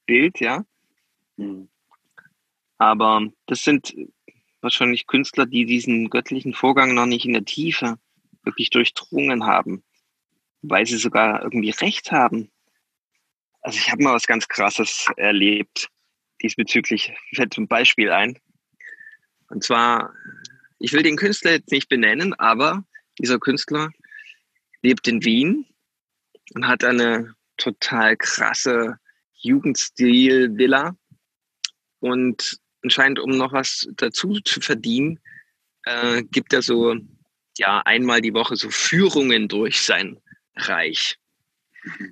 Bild, 0.07 0.41
ja. 0.41 0.65
Hm. 1.37 1.69
Aber 2.79 3.29
das 3.47 3.63
sind 3.63 3.95
wahrscheinlich 4.61 5.07
Künstler, 5.07 5.47
die 5.47 5.67
diesen 5.67 6.11
göttlichen 6.11 6.53
Vorgang 6.53 6.95
noch 6.95 7.07
nicht 7.07 7.25
in 7.25 7.33
der 7.33 7.45
Tiefe 7.45 7.99
wirklich 8.43 8.71
durchdrungen 8.71 9.45
haben, 9.45 9.85
weil 10.63 10.87
sie 10.87 10.97
sogar 10.97 11.43
irgendwie 11.43 11.71
recht 11.71 12.13
haben. 12.13 12.51
Also 13.61 13.79
ich 13.79 13.91
habe 13.91 14.03
mal 14.03 14.15
was 14.15 14.27
ganz 14.27 14.49
Krasses 14.49 15.07
erlebt 15.17 15.89
diesbezüglich. 16.43 17.13
Fällt 17.35 17.55
zum 17.55 17.69
Beispiel 17.69 18.11
ein. 18.11 18.39
Und 19.49 19.65
zwar, 19.65 20.13
ich 20.79 20.93
will 20.93 21.03
den 21.03 21.17
Künstler 21.17 21.53
jetzt 21.53 21.73
nicht 21.73 21.89
benennen, 21.89 22.35
aber 22.35 22.85
dieser 23.19 23.39
Künstler 23.39 23.91
lebt 24.83 25.09
in 25.09 25.25
Wien 25.25 25.67
und 26.55 26.67
hat 26.67 26.85
eine 26.85 27.35
total 27.57 28.17
krasse 28.17 28.99
Jugendstil-Villa 29.35 30.97
und 32.01 32.59
anscheinend, 32.83 33.19
um 33.19 33.37
noch 33.37 33.53
was 33.53 33.89
dazu 33.95 34.41
zu 34.41 34.61
verdienen, 34.61 35.21
äh, 35.85 36.23
gibt 36.25 36.53
er 36.53 36.63
so 36.63 36.95
ja 37.59 37.81
einmal 37.85 38.21
die 38.21 38.35
Woche 38.35 38.57
so 38.57 38.71
Führungen 38.71 39.49
durch 39.49 39.83
sein 39.83 40.21
Reich. 40.57 41.17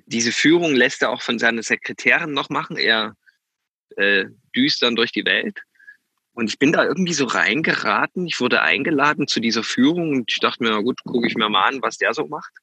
Diese 0.05 0.31
Führung 0.31 0.75
lässt 0.75 1.01
er 1.01 1.09
auch 1.09 1.21
von 1.21 1.39
seiner 1.39 1.63
Sekretärin 1.63 2.31
noch 2.31 2.49
machen. 2.49 2.77
Er 2.77 3.15
äh, 3.95 4.25
düst 4.55 4.81
dann 4.81 4.95
durch 4.95 5.11
die 5.11 5.25
Welt. 5.25 5.61
Und 6.33 6.49
ich 6.49 6.59
bin 6.59 6.71
da 6.71 6.83
irgendwie 6.85 7.13
so 7.13 7.25
reingeraten. 7.25 8.27
Ich 8.27 8.39
wurde 8.39 8.61
eingeladen 8.61 9.27
zu 9.27 9.39
dieser 9.39 9.63
Führung 9.63 10.11
und 10.11 10.31
ich 10.31 10.39
dachte 10.39 10.63
mir, 10.63 10.69
na 10.69 10.81
gut, 10.81 11.03
gucke 11.03 11.27
ich 11.27 11.35
mir 11.35 11.49
mal 11.49 11.67
an, 11.67 11.81
was 11.81 11.97
der 11.97 12.13
so 12.13 12.27
macht, 12.27 12.53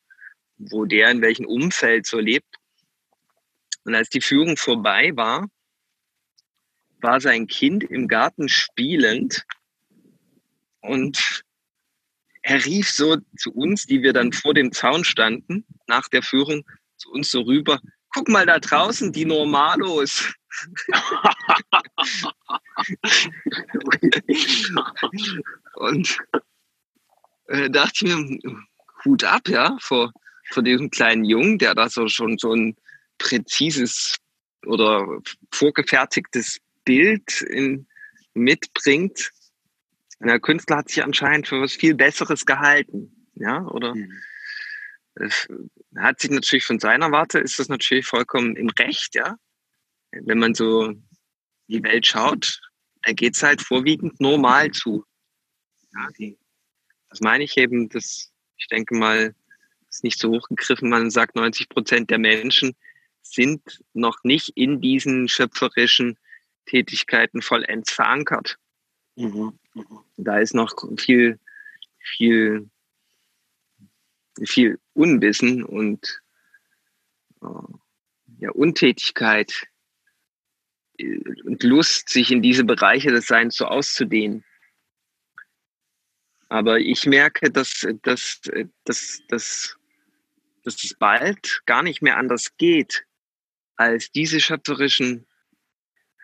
wo 0.57 0.85
der 0.85 1.11
in 1.11 1.23
welchem 1.23 1.47
Umfeld 1.47 2.07
so 2.07 2.18
lebt. 2.18 2.55
Und 3.85 3.94
als 3.94 4.09
die 4.09 4.20
Führung 4.20 4.57
vorbei 4.57 5.11
war, 5.14 5.49
war 7.01 7.20
sein 7.20 7.47
Kind 7.47 7.85
im 7.85 8.09
Garten 8.09 8.49
spielend 8.49 9.44
und 10.81 11.43
er 12.44 12.64
rief 12.64 12.90
so 12.90 13.16
zu 13.38 13.52
uns, 13.52 13.87
die 13.87 14.02
wir 14.02 14.12
dann 14.12 14.33
vor 14.33 14.52
dem 14.52 14.70
Zaun 14.70 15.02
standen, 15.04 15.64
nach 15.87 16.09
der 16.09 16.22
Führung, 16.22 16.64
zu 16.96 17.11
uns 17.11 17.30
so 17.30 17.40
rüber, 17.40 17.80
guck 18.11 18.28
mal 18.28 18.44
da 18.44 18.59
draußen, 18.59 19.12
die 19.12 19.24
Normalos. 19.24 20.35
und 25.74 26.18
äh, 27.48 27.70
dachte 27.70 28.07
ich 28.07 28.14
mir, 28.14 28.38
Hut 29.04 29.24
ab, 29.24 29.48
ja, 29.48 29.78
vor, 29.80 30.12
vor 30.50 30.62
diesem 30.62 30.90
kleinen 30.90 31.24
Jungen, 31.24 31.59
der 31.59 31.74
da 31.74 31.88
so 31.88 32.09
schon 32.09 32.37
so 32.38 32.52
ein 32.54 32.76
präzises 33.16 34.16
oder 34.66 35.07
vorgefertigtes 35.50 36.59
Bild 36.85 37.40
in, 37.40 37.87
mitbringt. 38.35 39.30
Der 40.20 40.40
Künstler 40.40 40.79
hat 40.79 40.88
sich 40.88 41.03
anscheinend 41.03 41.48
für 41.48 41.61
was 41.61 41.72
viel 41.72 41.94
Besseres 41.94 42.46
gehalten, 42.46 43.29
ja, 43.35 43.64
oder? 43.66 43.94
Mhm. 43.94 44.12
Es 45.16 45.48
hat 45.96 46.20
sich 46.20 46.31
natürlich 46.31 46.64
von 46.64 46.81
seiner 46.81 47.12
Warte 47.12 47.38
ist 47.38 47.59
das 47.59 47.68
natürlich 47.68 48.07
vollkommen 48.07 48.57
im 48.57 48.68
Recht, 48.70 49.14
ja. 49.14 49.37
Wenn 50.11 50.38
man 50.38 50.55
so 50.55 50.92
die 51.68 51.83
Welt 51.83 52.07
schaut, 52.07 52.61
da 53.03 53.12
geht 53.12 53.37
es 53.37 53.42
halt 53.42 53.61
vorwiegend 53.61 54.20
normal 54.20 54.70
zu. 54.70 55.05
Ja, 55.92 56.09
die, 56.18 56.38
das 57.11 57.20
meine 57.20 57.44
ich 57.44 57.57
eben, 57.57 57.88
dass 57.88 58.33
ich 58.57 58.66
denke 58.68 58.94
mal, 58.96 59.35
ist 59.88 60.05
nicht 60.05 60.18
so 60.18 60.31
hochgegriffen, 60.31 60.88
man 60.88 61.11
sagt 61.11 61.37
90 61.37 61.68
Prozent 61.68 62.11
der 62.11 62.18
Menschen 62.18 62.74
sind 63.22 63.83
noch 63.92 64.22
nicht 64.24 64.50
in 64.57 64.81
diesen 64.81 65.29
schöpferischen 65.29 66.18
Tätigkeiten 66.66 67.42
vollends 67.42 67.92
verankert. 67.92 68.59
Mhm. 69.16 69.59
Da 70.16 70.38
ist 70.38 70.54
noch 70.54 70.74
viel, 70.98 71.38
viel, 71.98 72.70
viel 74.44 74.78
Unwissen 74.92 75.64
und 75.64 76.22
äh, 77.42 77.46
ja, 78.38 78.50
Untätigkeit 78.50 79.66
äh, 80.98 81.18
und 81.44 81.62
Lust, 81.62 82.08
sich 82.08 82.30
in 82.30 82.42
diese 82.42 82.64
Bereiche 82.64 83.10
des 83.10 83.26
Seins 83.26 83.56
so 83.56 83.66
auszudehnen. 83.66 84.44
Aber 86.48 86.78
ich 86.78 87.06
merke, 87.06 87.50
dass, 87.50 87.87
dass, 88.02 88.40
dass, 88.84 89.22
dass, 89.28 89.76
dass 90.62 90.84
es 90.84 90.94
bald 90.94 91.62
gar 91.66 91.82
nicht 91.82 92.00
mehr 92.00 92.16
anders 92.16 92.56
geht, 92.56 93.06
als 93.76 94.12
diese 94.12 94.38
schöpferischen 94.38 95.26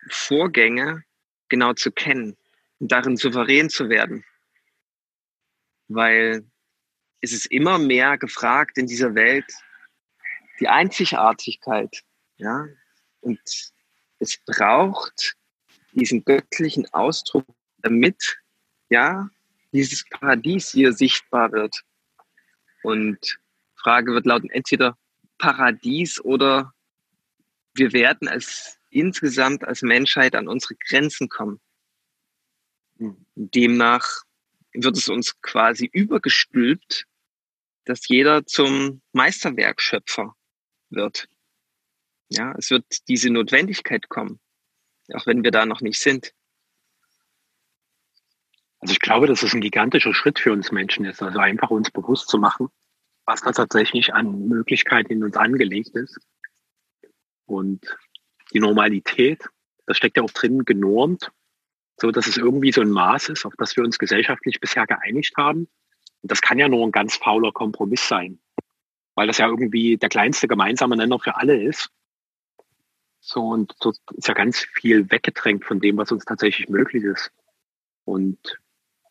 Vorgänge 0.07 1.03
genau 1.49 1.73
zu 1.73 1.91
kennen 1.91 2.37
und 2.81 2.91
darin 2.91 3.15
souverän 3.15 3.69
zu 3.69 3.89
werden. 3.89 4.25
Weil 5.87 6.43
es 7.21 7.31
ist 7.31 7.45
immer 7.45 7.77
mehr 7.77 8.17
gefragt 8.17 8.77
in 8.77 8.87
dieser 8.87 9.13
Welt, 9.13 9.45
die 10.59 10.67
Einzigartigkeit, 10.67 12.03
ja, 12.37 12.65
und 13.21 13.39
es 14.17 14.37
braucht 14.45 15.35
diesen 15.91 16.25
göttlichen 16.25 16.91
Ausdruck, 16.91 17.45
damit, 17.77 18.39
ja, 18.89 19.29
dieses 19.73 20.03
Paradies 20.09 20.71
hier 20.71 20.93
sichtbar 20.93 21.51
wird. 21.51 21.83
Und 22.81 23.39
Frage 23.75 24.13
wird 24.13 24.25
lauten, 24.25 24.49
entweder 24.49 24.97
Paradies 25.37 26.19
oder 26.19 26.73
wir 27.75 27.93
werden 27.93 28.27
als 28.27 28.79
insgesamt 28.89 29.63
als 29.65 29.83
Menschheit 29.83 30.35
an 30.35 30.47
unsere 30.47 30.75
Grenzen 30.87 31.29
kommen. 31.29 31.61
Demnach 33.35 34.23
wird 34.73 34.97
es 34.97 35.09
uns 35.09 35.39
quasi 35.41 35.89
übergestülpt, 35.91 37.05
dass 37.85 38.07
jeder 38.07 38.45
zum 38.45 39.01
Meisterwerkschöpfer 39.11 40.35
wird. 40.89 41.27
Ja, 42.29 42.53
es 42.57 42.69
wird 42.69 42.85
diese 43.07 43.29
Notwendigkeit 43.29 44.07
kommen, 44.07 44.39
auch 45.13 45.25
wenn 45.25 45.43
wir 45.43 45.51
da 45.51 45.65
noch 45.65 45.81
nicht 45.81 45.99
sind. 45.99 46.33
Also 48.79 48.93
ich 48.93 48.99
glaube, 48.99 49.27
dass 49.27 49.43
es 49.43 49.53
ein 49.53 49.61
gigantischer 49.61 50.13
Schritt 50.13 50.39
für 50.39 50.51
uns 50.51 50.71
Menschen 50.71 51.05
ist, 51.05 51.21
also 51.21 51.39
einfach 51.39 51.69
uns 51.69 51.91
bewusst 51.91 52.29
zu 52.29 52.37
machen, 52.37 52.69
was 53.25 53.41
da 53.41 53.51
tatsächlich 53.51 54.13
an 54.13 54.47
Möglichkeiten 54.47 55.11
in 55.11 55.23
uns 55.23 55.35
angelegt 55.35 55.95
ist. 55.95 56.19
Und 57.45 57.97
die 58.53 58.59
Normalität, 58.59 59.47
das 59.85 59.97
steckt 59.97 60.17
ja 60.17 60.23
auch 60.23 60.31
drin, 60.31 60.65
genormt, 60.65 61.31
so 62.01 62.09
dass 62.09 62.25
es 62.25 62.37
irgendwie 62.37 62.71
so 62.71 62.81
ein 62.81 62.89
Maß 62.89 63.29
ist, 63.29 63.45
auf 63.45 63.53
das 63.57 63.77
wir 63.77 63.83
uns 63.83 63.99
gesellschaftlich 63.99 64.59
bisher 64.59 64.87
geeinigt 64.87 65.37
haben. 65.37 65.69
Und 66.21 66.31
das 66.31 66.41
kann 66.41 66.57
ja 66.57 66.67
nur 66.67 66.85
ein 66.85 66.91
ganz 66.91 67.15
fauler 67.15 67.51
Kompromiss 67.51 68.07
sein, 68.07 68.39
weil 69.13 69.27
das 69.27 69.37
ja 69.37 69.47
irgendwie 69.47 69.97
der 69.97 70.09
kleinste 70.09 70.47
gemeinsame 70.47 70.97
Nenner 70.97 71.19
für 71.19 71.35
alle 71.35 71.61
ist. 71.61 71.89
So, 73.19 73.41
und 73.41 73.73
so 73.79 73.93
ist 74.15 74.27
ja 74.27 74.33
ganz 74.33 74.65
viel 74.73 75.11
weggedrängt 75.11 75.63
von 75.63 75.79
dem, 75.79 75.97
was 75.97 76.11
uns 76.11 76.25
tatsächlich 76.25 76.69
möglich 76.69 77.03
ist. 77.03 77.31
Und 78.03 78.39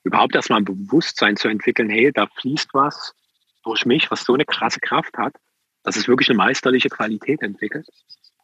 überhaupt 0.03 0.35
erstmal 0.35 0.61
ein 0.61 0.64
Bewusstsein 0.64 1.37
zu 1.37 1.46
entwickeln, 1.46 1.90
hey, 1.90 2.11
da 2.12 2.26
fließt 2.26 2.70
was 2.72 3.14
durch 3.62 3.87
mich, 3.87 4.11
was 4.11 4.24
so 4.24 4.35
eine 4.35 4.44
krasse 4.44 4.81
Kraft 4.81 5.16
hat, 5.16 5.37
dass 5.85 5.94
es 5.94 6.09
wirklich 6.09 6.29
eine 6.29 6.38
meisterliche 6.38 6.88
Qualität 6.88 7.40
entwickelt. 7.42 7.87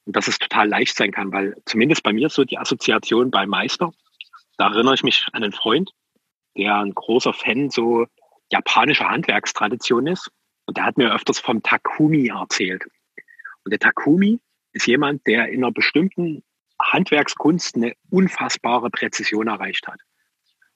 Und 0.05 0.15
dass 0.15 0.29
es 0.29 0.39
total 0.39 0.69
leicht 0.69 0.97
sein 0.97 1.11
kann, 1.11 1.33
weil 1.33 1.57
zumindest 1.65 2.05
bei 2.05 2.13
mir 2.13 2.29
ist 2.29 2.35
so 2.35 2.45
die 2.45 2.59
Assoziation 2.59 3.33
bei 3.33 3.45
Meister. 3.45 3.93
Da 4.57 4.69
erinnere 4.69 4.95
ich 4.95 5.03
mich 5.03 5.27
an 5.33 5.43
einen 5.43 5.53
Freund, 5.53 5.91
der 6.57 6.77
ein 6.77 6.95
großer 6.95 7.33
Fan 7.33 7.71
so 7.71 8.07
japanischer 8.51 9.09
Handwerkstradition 9.09 10.07
ist. 10.07 10.31
Und 10.67 10.77
der 10.77 10.85
hat 10.85 10.97
mir 10.97 11.13
öfters 11.13 11.39
vom 11.39 11.63
Takumi 11.63 12.29
erzählt. 12.29 12.85
Und 13.65 13.71
der 13.71 13.79
Takumi 13.79 14.41
ist 14.73 14.87
jemand, 14.87 15.27
der 15.27 15.49
in 15.49 15.63
einer 15.63 15.73
bestimmten 15.73 16.43
Handwerkskunst 16.81 17.77
eine 17.77 17.95
unfassbare 18.11 18.91
Präzision 18.91 19.49
erreicht 19.49 19.87
hat. 19.87 20.01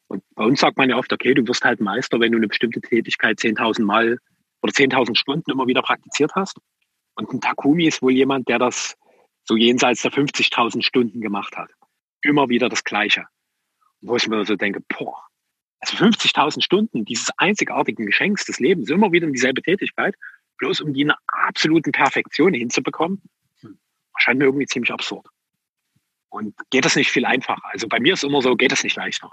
Und 0.08 0.22
bei 0.34 0.44
uns 0.44 0.60
sagt 0.60 0.76
man 0.76 0.90
ja 0.90 0.96
oft, 0.96 1.12
okay, 1.12 1.34
du 1.34 1.46
wirst 1.46 1.64
halt 1.64 1.80
Meister, 1.80 2.18
wenn 2.18 2.32
du 2.32 2.38
eine 2.38 2.48
bestimmte 2.48 2.80
Tätigkeit 2.80 3.38
10.000 3.38 3.84
Mal 3.84 4.18
oder 4.62 4.72
10.000 4.72 5.16
Stunden 5.16 5.50
immer 5.50 5.66
wieder 5.66 5.82
praktiziert 5.82 6.32
hast. 6.34 6.58
Und 7.14 7.32
ein 7.32 7.40
Takumi 7.40 7.86
ist 7.86 8.02
wohl 8.02 8.12
jemand, 8.12 8.48
der 8.48 8.58
das 8.58 8.96
so 9.44 9.56
jenseits 9.56 10.02
der 10.02 10.12
50.000 10.12 10.82
Stunden 10.82 11.20
gemacht 11.20 11.56
hat. 11.56 11.70
Immer 12.22 12.48
wieder 12.48 12.68
das 12.68 12.84
Gleiche. 12.84 13.26
Wo 14.02 14.16
ich 14.16 14.26
mir 14.28 14.44
so 14.44 14.56
denke, 14.56 14.80
boah, 14.88 15.26
also 15.80 15.96
50.000 15.96 16.62
Stunden 16.62 17.04
dieses 17.04 17.30
einzigartigen 17.38 18.06
Geschenks 18.06 18.44
des 18.44 18.60
Lebens, 18.60 18.90
immer 18.90 19.12
wieder 19.12 19.26
in 19.26 19.32
dieselbe 19.32 19.62
Tätigkeit, 19.62 20.14
bloß 20.58 20.82
um 20.82 20.92
die 20.92 21.02
in 21.02 21.10
einer 21.10 21.18
absoluten 21.26 21.92
Perfektion 21.92 22.52
hinzubekommen, 22.52 23.22
scheint 24.16 24.38
mir 24.38 24.44
irgendwie 24.44 24.66
ziemlich 24.66 24.92
absurd. 24.92 25.26
Und 26.28 26.54
geht 26.70 26.84
das 26.84 26.96
nicht 26.96 27.10
viel 27.10 27.24
einfacher? 27.24 27.64
Also 27.64 27.88
bei 27.88 27.98
mir 27.98 28.12
ist 28.12 28.22
immer 28.22 28.42
so, 28.42 28.54
geht 28.54 28.72
das 28.72 28.84
nicht 28.84 28.96
leichter. 28.96 29.32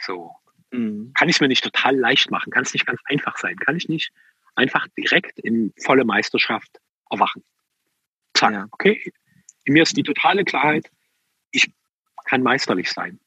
So. 0.00 0.34
Mhm. 0.70 1.12
Kann 1.14 1.28
ich 1.28 1.36
es 1.36 1.40
mir 1.40 1.48
nicht 1.48 1.64
total 1.64 1.96
leicht 1.96 2.30
machen? 2.30 2.50
Kann 2.50 2.62
es 2.62 2.72
nicht 2.72 2.86
ganz 2.86 3.00
einfach 3.04 3.36
sein? 3.36 3.56
Kann 3.56 3.76
ich 3.76 3.88
nicht 3.88 4.12
einfach 4.54 4.86
direkt 4.96 5.38
in 5.40 5.74
volle 5.84 6.04
Meisterschaft 6.04 6.80
erwachen? 7.10 7.44
Zack, 8.34 8.52
ja. 8.52 8.66
okay. 8.70 9.12
In 9.64 9.74
mir 9.74 9.82
ist 9.82 9.96
die 9.96 10.02
totale 10.02 10.44
Klarheit, 10.44 10.90
ich 11.50 11.70
kann 12.24 12.42
meisterlich 12.42 12.90
sein. 12.90 13.20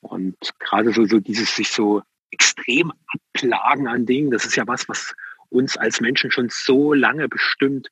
Und 0.00 0.36
gerade 0.58 0.92
so, 0.92 1.04
so 1.04 1.20
dieses 1.20 1.56
sich 1.56 1.68
so 1.68 2.02
extrem 2.30 2.92
abplagen 3.06 3.88
an 3.88 4.06
Dingen, 4.06 4.30
das 4.30 4.44
ist 4.44 4.56
ja 4.56 4.66
was, 4.66 4.88
was 4.88 5.14
uns 5.48 5.76
als 5.76 6.00
Menschen 6.00 6.30
schon 6.30 6.48
so 6.50 6.92
lange 6.92 7.28
bestimmt. 7.28 7.88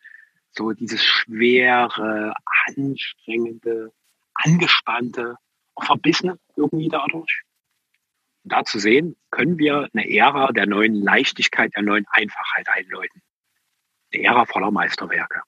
So 0.51 0.73
dieses 0.73 1.05
schwere, 1.05 2.35
anstrengende, 2.67 3.93
angespannte, 4.35 5.37
verbissene 5.81 6.39
irgendwie 6.57 6.89
dadurch. 6.89 7.43
Und 8.45 8.53
da 8.53 8.65
zu 8.65 8.79
sehen, 8.79 9.17
können 9.31 9.59
wir 9.59 9.89
eine 9.93 10.09
Ära 10.09 10.53
der 10.53 10.67
neuen 10.67 10.95
Leichtigkeit, 10.95 11.73
der 11.75 11.83
neuen 11.83 12.07
Einfachheit 12.11 12.69
einläuten. 12.69 13.23
Eine 14.13 14.23
Ära 14.23 14.45
voller 14.45 14.71
Meisterwerke. 14.71 15.43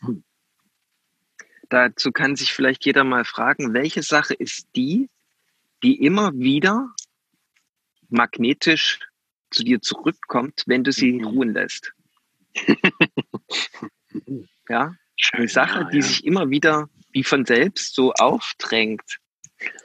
Hm. 0.00 0.22
Dazu 1.70 2.12
kann 2.12 2.36
sich 2.36 2.52
vielleicht 2.52 2.84
jeder 2.84 3.02
mal 3.02 3.24
fragen, 3.24 3.72
welche 3.72 4.02
Sache 4.02 4.34
ist 4.34 4.68
die, 4.76 5.08
die 5.84 6.02
immer 6.02 6.32
wieder 6.32 6.88
magnetisch 8.08 9.00
zu 9.50 9.62
dir 9.62 9.82
zurückkommt, 9.82 10.64
wenn 10.66 10.82
du 10.82 10.92
sie 10.92 11.12
mhm. 11.12 11.24
ruhen 11.26 11.52
lässt. 11.52 11.92
ja, 14.68 14.94
eine 15.32 15.48
Sache, 15.48 15.80
ja, 15.80 15.90
die 15.90 15.98
ja. 15.98 16.02
sich 16.02 16.24
immer 16.24 16.48
wieder 16.48 16.88
wie 17.12 17.22
von 17.22 17.44
selbst 17.44 17.94
so 17.94 18.14
aufdrängt. 18.14 19.18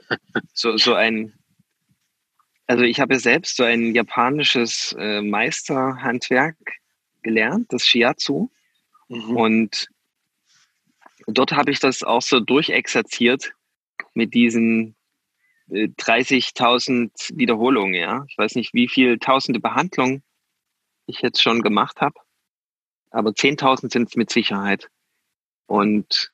so, 0.54 0.78
so 0.78 0.94
ein, 0.94 1.34
also 2.66 2.84
ich 2.84 3.02
habe 3.02 3.20
selbst 3.20 3.58
so 3.58 3.64
ein 3.64 3.94
japanisches 3.94 4.96
äh, 4.98 5.22
Meisterhandwerk 5.22 6.58
gelernt, 7.24 7.74
das 7.74 7.86
Shiatsu. 7.86 8.50
Mhm. 9.10 9.36
Und 9.36 9.88
dort 11.28 11.52
habe 11.52 11.72
ich 11.72 11.80
das 11.80 12.04
auch 12.04 12.22
so 12.22 12.40
durchexerziert 12.40 13.52
mit 14.14 14.34
diesen 14.34 14.96
30.000 15.70 17.38
Wiederholungen, 17.38 17.94
ja. 17.94 18.26
Ich 18.28 18.38
weiß 18.38 18.56
nicht, 18.56 18.74
wie 18.74 18.88
viele 18.88 19.20
tausende 19.20 19.60
Behandlungen 19.60 20.24
ich 21.06 21.22
jetzt 21.22 21.42
schon 21.42 21.62
gemacht 21.62 22.02
habe, 22.02 22.20
aber 23.12 23.32
10.000 23.32 23.92
sind 23.92 24.10
es 24.10 24.16
mit 24.16 24.30
Sicherheit. 24.32 24.90
Und 25.66 26.32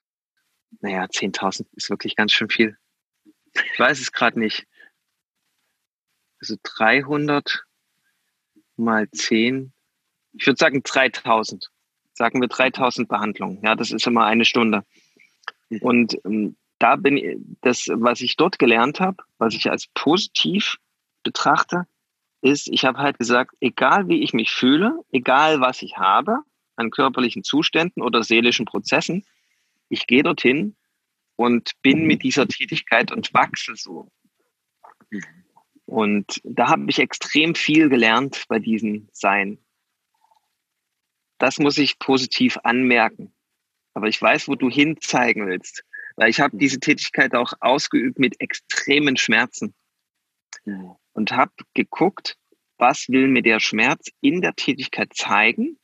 naja, 0.82 1.04
10.000 1.06 1.66
ist 1.74 1.90
wirklich 1.90 2.16
ganz 2.16 2.32
schön 2.32 2.50
viel. 2.50 2.78
Ich 3.54 3.80
weiß 3.80 4.00
es 4.00 4.12
gerade 4.12 4.40
nicht. 4.40 4.68
Also 6.40 6.56
300 6.64 7.64
mal 8.76 9.10
10, 9.10 9.74
ich 10.34 10.46
würde 10.48 10.58
sagen 10.58 10.84
3000. 10.84 11.72
Sagen 12.14 12.42
wir 12.42 12.48
3000 12.48 13.08
Behandlungen. 13.08 13.62
Ja, 13.64 13.76
das 13.76 13.92
ist 13.92 14.08
immer 14.08 14.26
eine 14.26 14.46
Stunde. 14.46 14.86
Und 15.82 16.18
ähm, 16.26 16.56
da 16.80 16.96
bin 16.96 17.18
ich, 17.18 17.38
das, 17.62 17.88
was 17.92 18.22
ich 18.22 18.36
dort 18.36 18.60
gelernt 18.60 19.00
habe, 19.00 19.24
was 19.38 19.54
ich 19.54 19.70
als 19.70 19.88
positiv 19.94 20.78
betrachte, 21.24 21.88
ist, 22.42 22.68
ich 22.68 22.86
habe 22.86 23.00
halt 23.00 23.18
gesagt, 23.18 23.56
egal 23.60 24.08
wie 24.08 24.24
ich 24.24 24.34
mich 24.34 24.52
fühle, 24.52 25.00
egal 25.12 25.62
was 25.62 25.82
ich 25.82 25.98
habe 25.98 26.40
an 26.76 26.92
körperlichen 26.92 27.44
Zuständen 27.44 28.04
oder 28.04 28.24
seelischen 28.24 28.66
Prozessen, 28.66 29.26
ich 29.90 30.08
gehe 30.08 30.24
dorthin 30.24 30.76
und 31.36 31.72
bin 31.82 32.06
mit 32.06 32.24
dieser 32.24 32.48
Tätigkeit 32.48 33.12
und 33.12 33.34
wachse 33.34 33.76
so. 33.76 34.12
Und 35.86 36.42
da 36.44 36.70
habe 36.70 36.86
ich 36.88 37.00
extrem 37.00 37.56
viel 37.56 37.90
gelernt 37.90 38.46
bei 38.48 38.60
diesem 38.60 39.08
Sein. 39.12 39.60
Das 41.38 41.60
muss 41.60 41.78
ich 41.78 42.00
positiv 42.00 42.58
anmerken. 42.64 43.34
Aber 43.94 44.08
ich 44.08 44.22
weiß, 44.22 44.48
wo 44.48 44.56
du 44.56 44.70
hinzeigen 44.70 45.48
willst. 45.48 45.84
Weil 46.16 46.30
ich 46.30 46.40
habe 46.40 46.58
diese 46.58 46.80
Tätigkeit 46.80 47.36
auch 47.36 47.54
ausgeübt 47.60 48.20
mit 48.20 48.40
extremen 48.40 49.18
Schmerzen 49.18 49.74
und 51.14 51.32
habe 51.32 51.52
geguckt, 51.74 52.38
was 52.78 53.08
will 53.10 53.28
mir 53.28 53.42
der 53.42 53.60
Schmerz 53.60 54.08
in 54.22 54.42
der 54.42 54.56
Tätigkeit 54.56 55.14
zeigen, 55.14 55.78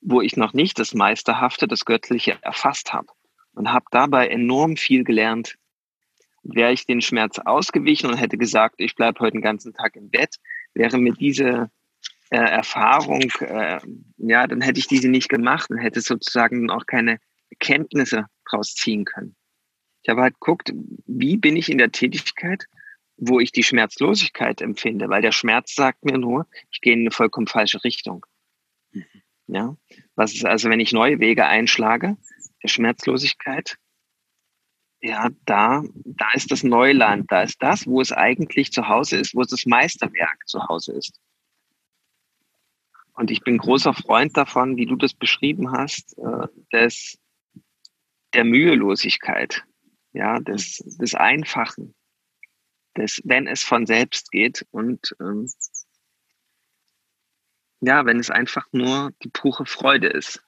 wo 0.00 0.20
ich 0.20 0.36
noch 0.36 0.52
nicht 0.52 0.78
das 0.78 0.94
Meisterhafte, 0.94 1.68
das 1.68 1.84
Göttliche 1.84 2.38
erfasst 2.42 2.92
habe. 2.92 3.08
Und 3.54 3.70
habe 3.70 3.84
dabei 3.90 4.28
enorm 4.28 4.76
viel 4.76 5.04
gelernt. 5.04 5.56
Wäre 6.42 6.72
ich 6.72 6.86
den 6.86 7.02
Schmerz 7.02 7.38
ausgewichen 7.38 8.10
und 8.10 8.16
hätte 8.16 8.38
gesagt, 8.38 8.76
ich 8.78 8.96
bleibe 8.96 9.20
heute 9.20 9.32
den 9.32 9.42
ganzen 9.42 9.74
Tag 9.74 9.94
im 9.94 10.10
Bett, 10.10 10.36
wäre 10.74 10.98
mir 10.98 11.12
diese 11.12 11.70
äh, 12.30 12.38
Erfahrung, 12.38 13.30
äh, 13.40 13.78
ja, 14.16 14.46
dann 14.46 14.62
hätte 14.62 14.80
ich 14.80 14.88
diese 14.88 15.08
nicht 15.08 15.28
gemacht 15.28 15.70
und 15.70 15.78
hätte 15.78 16.00
sozusagen 16.00 16.70
auch 16.70 16.86
keine 16.86 17.18
Erkenntnisse 17.50 18.26
draus 18.48 18.74
ziehen 18.74 19.04
können. 19.04 19.36
Ich 20.02 20.08
habe 20.08 20.22
halt 20.22 20.34
geguckt, 20.34 20.72
wie 21.06 21.36
bin 21.36 21.56
ich 21.56 21.70
in 21.70 21.78
der 21.78 21.92
Tätigkeit, 21.92 22.66
wo 23.16 23.38
ich 23.38 23.52
die 23.52 23.62
Schmerzlosigkeit 23.62 24.60
empfinde, 24.60 25.08
weil 25.08 25.22
der 25.22 25.32
Schmerz 25.32 25.74
sagt 25.74 26.04
mir 26.04 26.18
nur, 26.18 26.46
ich 26.70 26.80
gehe 26.80 26.92
in 26.92 27.00
eine 27.00 27.10
vollkommen 27.10 27.46
falsche 27.46 27.84
Richtung. 27.84 28.26
Mhm. 28.90 29.04
Ja, 29.48 29.76
was 30.14 30.34
ist 30.34 30.44
also, 30.44 30.70
wenn 30.70 30.80
ich 30.80 30.92
neue 30.92 31.20
Wege 31.20 31.46
einschlage, 31.46 32.16
der 32.62 32.68
Schmerzlosigkeit, 32.68 33.76
ja, 35.00 35.30
da, 35.44 35.82
da 35.94 36.30
ist 36.32 36.52
das 36.52 36.62
Neuland, 36.62 37.30
da 37.30 37.42
ist 37.42 37.60
das, 37.60 37.86
wo 37.86 38.00
es 38.00 38.12
eigentlich 38.12 38.70
zu 38.70 38.88
Hause 38.88 39.16
ist, 39.18 39.34
wo 39.34 39.40
es 39.42 39.48
das 39.48 39.66
Meisterwerk 39.66 40.46
zu 40.46 40.68
Hause 40.68 40.92
ist. 40.92 41.20
Und 43.14 43.30
ich 43.30 43.42
bin 43.42 43.58
großer 43.58 43.94
Freund 43.94 44.36
davon, 44.36 44.76
wie 44.76 44.86
du 44.86 44.96
das 44.96 45.12
beschrieben 45.12 45.72
hast, 45.72 46.16
äh, 46.18 46.46
des 46.72 47.18
der 48.32 48.44
Mühelosigkeit, 48.44 49.64
ja, 50.12 50.38
des, 50.40 50.78
des 50.78 51.14
Einfachen, 51.14 51.94
des, 52.96 53.20
wenn 53.24 53.46
es 53.46 53.62
von 53.62 53.86
selbst 53.86 54.30
geht 54.30 54.66
und 54.70 55.16
ähm, 55.20 55.50
ja, 57.80 58.06
wenn 58.06 58.20
es 58.20 58.30
einfach 58.30 58.66
nur 58.72 59.12
die 59.22 59.28
pure 59.28 59.66
Freude 59.66 60.08
ist. 60.08 60.44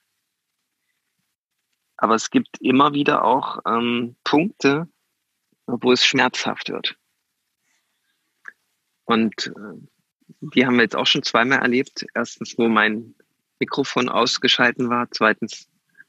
Aber 1.96 2.14
es 2.14 2.30
gibt 2.30 2.60
immer 2.60 2.92
wieder 2.92 3.24
auch 3.24 3.58
ähm, 3.66 4.16
Punkte, 4.24 4.88
wo 5.66 5.92
es 5.92 6.04
schmerzhaft 6.04 6.68
wird. 6.68 6.96
Und 9.04 9.48
äh, 9.48 9.88
die 10.40 10.66
haben 10.66 10.76
wir 10.76 10.82
jetzt 10.82 10.96
auch 10.96 11.06
schon 11.06 11.22
zweimal 11.22 11.60
erlebt. 11.60 12.06
Erstens, 12.14 12.56
wo 12.58 12.68
mein 12.68 13.14
Mikrofon 13.58 14.08
ausgeschalten 14.08 14.88
war. 14.88 15.08
Zweitens, 15.10 15.68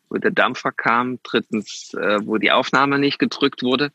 wo 0.09 0.17
der 0.17 0.31
Dampfer 0.31 0.71
kam. 0.71 1.19
Drittens, 1.23 1.93
äh, 1.93 2.19
wo 2.25 2.37
die 2.37 2.51
Aufnahme 2.51 2.99
nicht 2.99 3.19
gedrückt 3.19 3.63
wurde. 3.63 3.91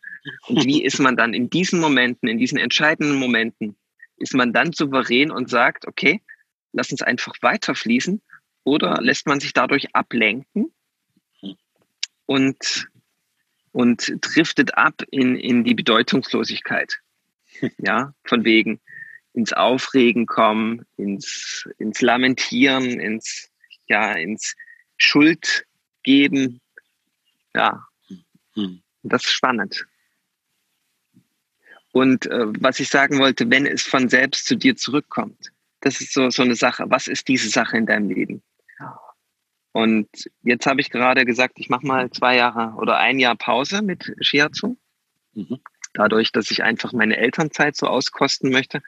Und 0.47 0.65
wie 0.65 0.85
ist 0.85 0.99
man 0.99 1.17
dann 1.17 1.35
in 1.35 1.51
diesen 1.51 1.81
Momenten, 1.81 2.29
in 2.29 2.39
diesen 2.39 2.59
entscheidenden 2.59 3.17
Momenten, 3.17 3.77
ist 4.17 4.35
man 4.35 4.53
dann 4.53 4.73
souverän 4.73 5.31
und 5.31 5.49
sagt, 5.49 5.87
okay, 5.87 6.21
lass 6.73 6.91
uns 6.91 7.03
einfach 7.03 7.35
weiterfließen 7.41 8.21
oder 8.65 9.01
lässt 9.01 9.27
man 9.27 9.41
sich 9.41 9.53
dadurch 9.53 9.95
ablenken 9.95 10.73
und, 12.27 12.89
und 13.73 14.13
driftet 14.21 14.77
ab 14.77 15.03
in, 15.11 15.37
in 15.37 15.65
die 15.65 15.75
Bedeutungslosigkeit. 15.75 16.99
Ja, 17.79 18.15
von 18.25 18.45
wegen 18.45 18.81
ins 19.33 19.53
Aufregen 19.53 20.27
kommen, 20.27 20.87
ins, 20.97 21.69
ins 21.79 22.01
Lamentieren, 22.01 23.01
ins, 23.01 23.51
ja, 23.87 24.13
ins 24.13 24.55
Schuld 24.97 25.67
geben. 26.03 26.61
Ja, 27.55 27.85
hm. 28.55 28.83
das 29.03 29.25
ist 29.25 29.33
spannend. 29.33 29.87
Und 31.93 32.27
äh, 32.27 32.47
was 32.61 32.79
ich 32.79 32.89
sagen 32.89 33.19
wollte, 33.19 33.51
wenn 33.51 33.67
es 33.67 33.83
von 33.83 34.09
selbst 34.09 34.47
zu 34.47 34.57
dir 34.57 34.77
zurückkommt, 34.77 35.51
das 35.81 36.01
ist 36.01 36.13
so, 36.13 36.31
so 36.31 36.43
eine 36.43 36.55
Sache. 36.55 36.85
Was 36.89 37.09
ist 37.09 37.27
diese 37.27 37.49
Sache 37.49 37.77
in 37.77 37.87
deinem 37.87 38.11
Leben? 38.11 38.43
Und 39.73 40.09
jetzt 40.43 40.67
habe 40.67 40.81
ich 40.81 40.91
gerade 40.91 41.25
gesagt, 41.25 41.55
ich 41.57 41.69
mache 41.69 41.87
mal 41.87 42.11
zwei 42.11 42.37
Jahre 42.37 42.75
oder 42.77 42.99
ein 42.99 43.19
Jahr 43.19 43.37
Pause 43.37 43.83
mit 43.83 44.13
Shiatsu. 44.21 44.77
Mhm. 45.35 45.61
Dadurch, 45.95 46.33
dass 46.33 46.51
ich 46.51 46.63
einfach 46.63 46.93
meine 46.93 47.17
Elternzeit 47.17 47.77
so 47.77 47.87
auskosten 47.87 48.51
möchte. 48.51 48.83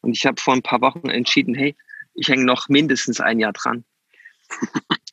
Und 0.00 0.12
ich 0.12 0.26
habe 0.26 0.40
vor 0.40 0.54
ein 0.54 0.62
paar 0.62 0.80
Wochen 0.80 1.08
entschieden, 1.08 1.54
hey, 1.54 1.76
ich 2.14 2.28
hänge 2.28 2.44
noch 2.44 2.68
mindestens 2.68 3.20
ein 3.20 3.38
Jahr 3.38 3.52
dran. 3.52 3.84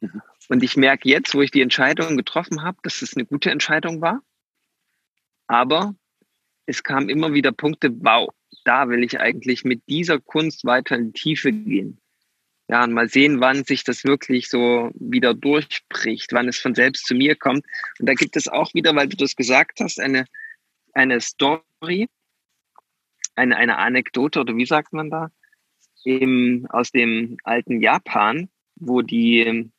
Und 0.48 0.62
ich 0.62 0.76
merke 0.76 1.08
jetzt, 1.08 1.34
wo 1.34 1.42
ich 1.42 1.50
die 1.50 1.62
Entscheidung 1.62 2.16
getroffen 2.16 2.62
habe, 2.62 2.78
dass 2.82 3.02
es 3.02 3.16
eine 3.16 3.24
gute 3.24 3.50
Entscheidung 3.50 4.00
war. 4.00 4.22
Aber 5.46 5.94
es 6.66 6.82
kamen 6.82 7.08
immer 7.08 7.32
wieder 7.32 7.52
Punkte, 7.52 7.90
wow, 8.00 8.30
da 8.64 8.88
will 8.88 9.04
ich 9.04 9.20
eigentlich 9.20 9.64
mit 9.64 9.82
dieser 9.88 10.20
Kunst 10.20 10.64
weiter 10.64 10.96
in 10.96 11.12
die 11.12 11.20
Tiefe 11.20 11.52
gehen. 11.52 12.00
Ja, 12.68 12.82
und 12.82 12.92
mal 12.92 13.10
sehen, 13.10 13.40
wann 13.40 13.64
sich 13.64 13.84
das 13.84 14.04
wirklich 14.04 14.48
so 14.48 14.90
wieder 14.94 15.34
durchbricht, 15.34 16.32
wann 16.32 16.48
es 16.48 16.58
von 16.58 16.74
selbst 16.74 17.06
zu 17.06 17.14
mir 17.14 17.36
kommt. 17.36 17.66
Und 17.98 18.08
da 18.08 18.14
gibt 18.14 18.36
es 18.36 18.48
auch 18.48 18.72
wieder, 18.72 18.94
weil 18.94 19.08
du 19.08 19.16
das 19.16 19.36
gesagt 19.36 19.80
hast, 19.80 20.00
eine, 20.00 20.24
eine 20.94 21.20
Story, 21.20 22.08
eine, 23.34 23.56
eine 23.56 23.76
Anekdote 23.76 24.40
oder 24.40 24.56
wie 24.56 24.64
sagt 24.64 24.94
man 24.94 25.10
da, 25.10 25.30
im, 26.04 26.66
aus 26.70 26.90
dem 26.90 27.36
alten 27.44 27.82
Japan, 27.82 28.48
wo 28.76 29.02
die 29.02 29.70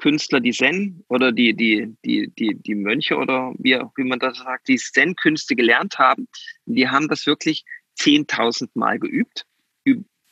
Künstler, 0.00 0.40
die 0.40 0.52
Zen 0.52 1.04
oder 1.08 1.30
die, 1.30 1.54
die, 1.54 1.94
die, 2.04 2.32
die, 2.38 2.54
die 2.54 2.74
Mönche 2.74 3.16
oder 3.16 3.52
wie, 3.58 3.78
wie 3.96 4.04
man 4.04 4.18
das 4.18 4.38
sagt, 4.38 4.68
die 4.68 4.76
Zen-Künste 4.76 5.54
gelernt 5.54 5.98
haben, 5.98 6.26
die 6.64 6.88
haben 6.88 7.08
das 7.08 7.26
wirklich 7.26 7.64
10.000 7.98 8.70
Mal 8.74 8.98
geübt, 8.98 9.46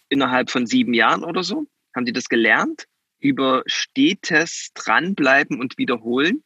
innerhalb 0.09 0.51
von 0.51 0.67
sieben 0.67 0.95
Jahren 0.95 1.23
oder 1.23 1.43
so, 1.43 1.67
haben 1.95 2.07
die 2.07 2.13
das 2.13 2.29
gelernt, 2.29 2.87
über 3.19 3.63
stetes 3.67 4.71
Dranbleiben 4.75 5.61
und 5.61 5.77
Wiederholen. 5.79 6.43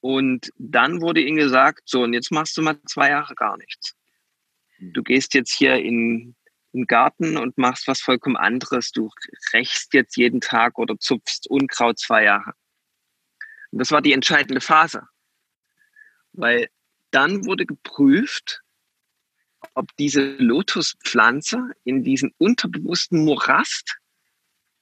Und 0.00 0.50
dann 0.58 1.00
wurde 1.00 1.22
ihnen 1.22 1.36
gesagt, 1.36 1.82
so, 1.84 2.02
und 2.02 2.12
jetzt 2.12 2.30
machst 2.30 2.56
du 2.56 2.62
mal 2.62 2.78
zwei 2.86 3.10
Jahre 3.10 3.34
gar 3.34 3.56
nichts. 3.56 3.94
Du 4.78 5.02
gehst 5.02 5.34
jetzt 5.34 5.52
hier 5.52 5.76
in 5.76 6.34
den 6.74 6.86
Garten 6.86 7.36
und 7.36 7.56
machst 7.56 7.86
was 7.88 8.00
vollkommen 8.00 8.36
anderes. 8.36 8.90
Du 8.90 9.10
rächst 9.52 9.94
jetzt 9.94 10.16
jeden 10.16 10.40
Tag 10.40 10.78
oder 10.78 10.98
zupfst 10.98 11.46
Unkraut 11.48 11.98
zwei 11.98 12.24
Jahre. 12.24 12.52
Und 13.70 13.78
das 13.78 13.90
war 13.90 14.02
die 14.02 14.12
entscheidende 14.12 14.60
Phase. 14.60 15.08
Weil 16.32 16.68
dann 17.10 17.46
wurde 17.46 17.64
geprüft, 17.64 18.62
ob 19.74 19.94
diese 19.96 20.36
Lotuspflanze 20.36 21.70
in 21.84 22.02
diesem 22.02 22.32
unterbewussten 22.38 23.24
Morast 23.24 23.98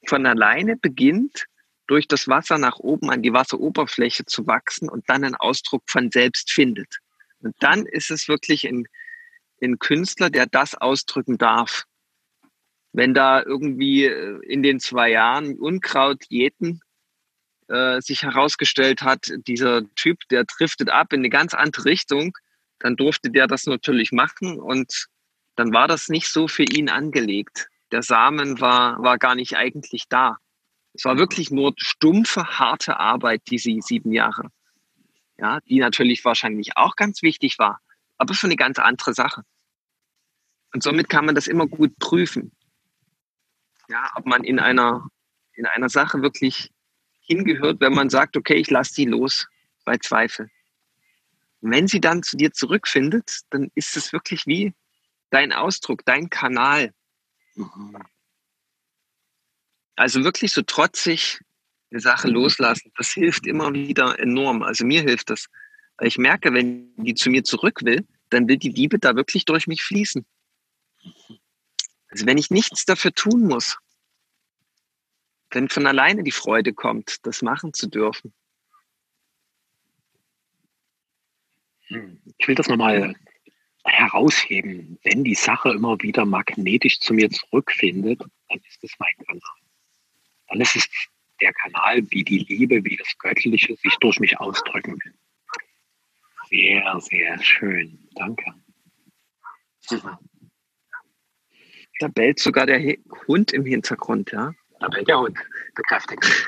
von 0.07 0.25
alleine 0.25 0.75
beginnt, 0.75 1.45
durch 1.87 2.07
das 2.07 2.27
Wasser 2.27 2.57
nach 2.57 2.79
oben 2.79 3.09
an 3.09 3.21
die 3.21 3.33
Wasseroberfläche 3.33 4.25
zu 4.25 4.47
wachsen 4.47 4.89
und 4.89 5.09
dann 5.09 5.23
einen 5.23 5.35
Ausdruck 5.35 5.83
von 5.87 6.11
selbst 6.11 6.51
findet. 6.51 6.99
Und 7.39 7.55
dann 7.59 7.85
ist 7.85 8.09
es 8.09 8.27
wirklich 8.27 8.67
ein, 8.67 8.87
ein 9.63 9.79
Künstler, 9.79 10.29
der 10.29 10.45
das 10.45 10.75
ausdrücken 10.75 11.37
darf. 11.37 11.85
Wenn 12.91 13.13
da 13.13 13.41
irgendwie 13.41 14.05
äh, 14.05 14.39
in 14.47 14.63
den 14.63 14.79
zwei 14.79 15.09
Jahren 15.11 15.57
Unkraut 15.57 16.23
jäten 16.29 16.81
äh, 17.67 18.01
sich 18.01 18.23
herausgestellt 18.23 19.01
hat, 19.01 19.31
dieser 19.47 19.83
Typ, 19.95 20.19
der 20.29 20.43
driftet 20.43 20.89
ab 20.89 21.13
in 21.13 21.21
eine 21.21 21.29
ganz 21.29 21.53
andere 21.53 21.85
Richtung, 21.85 22.37
dann 22.79 22.95
durfte 22.95 23.31
der 23.31 23.47
das 23.47 23.65
natürlich 23.65 24.11
machen 24.11 24.59
und 24.59 25.07
dann 25.55 25.73
war 25.73 25.87
das 25.87 26.09
nicht 26.09 26.27
so 26.27 26.47
für 26.47 26.63
ihn 26.63 26.89
angelegt. 26.89 27.69
Der 27.91 28.03
Samen 28.03 28.59
war, 28.59 29.01
war 29.01 29.17
gar 29.17 29.35
nicht 29.35 29.55
eigentlich 29.55 30.05
da. 30.09 30.37
Es 30.93 31.05
war 31.05 31.17
wirklich 31.17 31.51
nur 31.51 31.73
stumpfe, 31.77 32.43
harte 32.59 32.99
Arbeit, 32.99 33.43
diese 33.49 33.71
sieben 33.81 34.11
Jahre. 34.11 34.49
Ja, 35.37 35.59
die 35.61 35.79
natürlich 35.79 36.23
wahrscheinlich 36.25 36.77
auch 36.77 36.95
ganz 36.95 37.23
wichtig 37.23 37.57
war, 37.57 37.79
aber 38.17 38.33
für 38.33 38.47
eine 38.47 38.55
ganz 38.55 38.77
andere 38.77 39.13
Sache. 39.13 39.43
Und 40.73 40.83
somit 40.83 41.07
kann 41.07 41.25
man 41.25 41.35
das 41.35 41.47
immer 41.47 41.67
gut 41.67 41.97
prüfen. 41.99 42.51
Ja, 43.89 44.09
ob 44.15 44.25
man 44.25 44.43
in 44.43 44.59
einer, 44.59 45.07
in 45.53 45.65
einer 45.65 45.89
Sache 45.89 46.21
wirklich 46.21 46.71
hingehört, 47.21 47.79
wenn 47.79 47.93
man 47.93 48.09
sagt, 48.09 48.35
okay, 48.35 48.55
ich 48.55 48.69
lasse 48.69 48.95
die 48.95 49.05
los 49.05 49.47
bei 49.85 49.97
Zweifel. 49.97 50.49
Und 51.61 51.71
wenn 51.71 51.87
sie 51.87 52.01
dann 52.01 52.23
zu 52.23 52.37
dir 52.37 52.51
zurückfindet, 52.51 53.41
dann 53.51 53.71
ist 53.75 53.95
es 53.95 54.11
wirklich 54.11 54.45
wie 54.47 54.73
dein 55.29 55.53
Ausdruck, 55.53 56.03
dein 56.05 56.29
Kanal. 56.29 56.93
Mhm. 57.55 57.97
Also 59.95 60.23
wirklich 60.23 60.51
so 60.51 60.63
trotzig 60.63 61.39
eine 61.91 61.99
Sache 61.99 62.27
mhm. 62.27 62.33
loslassen, 62.33 62.91
das 62.97 63.11
hilft 63.11 63.45
immer 63.45 63.71
wieder 63.73 64.19
enorm. 64.19 64.63
Also 64.63 64.85
mir 64.85 65.01
hilft 65.01 65.29
das. 65.29 65.47
Ich 66.01 66.17
merke, 66.17 66.53
wenn 66.53 66.95
die 66.97 67.13
zu 67.13 67.29
mir 67.29 67.43
zurück 67.43 67.81
will, 67.83 68.05
dann 68.29 68.47
will 68.47 68.57
die 68.57 68.69
Liebe 68.69 68.97
da 68.97 69.15
wirklich 69.15 69.45
durch 69.45 69.67
mich 69.67 69.83
fließen. 69.83 70.25
Also 72.09 72.25
wenn 72.25 72.37
ich 72.37 72.51
nichts 72.51 72.85
dafür 72.85 73.13
tun 73.13 73.47
muss, 73.47 73.77
wenn 75.49 75.69
von 75.69 75.85
alleine 75.85 76.23
die 76.23 76.31
Freude 76.31 76.73
kommt, 76.73 77.25
das 77.25 77.41
machen 77.41 77.73
zu 77.73 77.87
dürfen. 77.87 78.33
Ich 82.37 82.47
will 82.47 82.55
das 82.55 82.67
nochmal 82.67 83.15
herausheben. 83.85 84.97
Wenn 85.03 85.23
die 85.23 85.35
Sache 85.35 85.71
immer 85.71 86.01
wieder 86.01 86.25
magnetisch 86.25 86.99
zu 86.99 87.13
mir 87.13 87.29
zurückfindet, 87.29 88.21
dann 88.49 88.59
ist 88.67 88.83
es 88.83 88.93
mein 88.99 89.15
Kanal. 89.25 89.41
Dann 90.47 90.61
ist 90.61 90.75
es 90.75 90.87
der 91.41 91.53
Kanal, 91.53 92.09
wie 92.11 92.23
die 92.23 92.39
Liebe, 92.39 92.83
wie 92.85 92.95
das 92.95 93.17
Göttliche 93.17 93.75
sich 93.75 93.95
durch 93.97 94.19
mich 94.19 94.39
ausdrücken 94.39 94.93
will. 95.03 95.13
Sehr, 96.49 96.99
sehr 97.01 97.41
schön. 97.43 98.07
Danke. 98.15 98.53
Da 101.99 102.07
bellt 102.07 102.39
sogar 102.39 102.65
der 102.65 102.79
Hund 103.27 103.53
im 103.53 103.65
Hintergrund, 103.65 104.31
ja? 104.31 104.53
Da 104.79 104.87
bellt 104.89 105.07
der 105.07 105.19
Hund. 105.19 105.37
Bekräftigt. 105.75 106.47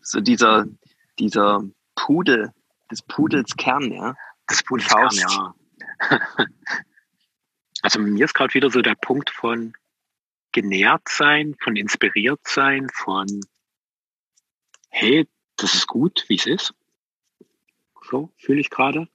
so 0.00 0.20
dieser, 0.20 0.66
dieser 1.18 1.62
Pudel, 1.94 2.52
des 2.90 3.02
Pudels 3.02 3.56
Kern, 3.56 3.92
ja. 3.92 4.16
Des 4.50 4.62
Pudels 4.62 4.88
Kern, 4.88 5.10
ja. 5.12 5.54
also 7.82 8.00
mir 8.00 8.24
ist 8.24 8.34
gerade 8.34 8.54
wieder 8.54 8.70
so 8.70 8.82
der 8.82 8.94
Punkt 8.94 9.30
von 9.30 9.74
genährt 10.52 11.08
sein, 11.08 11.54
von 11.60 11.76
inspiriert 11.76 12.40
sein, 12.44 12.88
von 12.92 13.26
hey, 14.90 15.28
das 15.56 15.74
ist 15.74 15.86
gut, 15.86 16.24
wie 16.28 16.36
es 16.36 16.46
ist. 16.46 16.74
So 18.10 18.32
fühle 18.38 18.60
ich 18.60 18.70
gerade. 18.70 19.08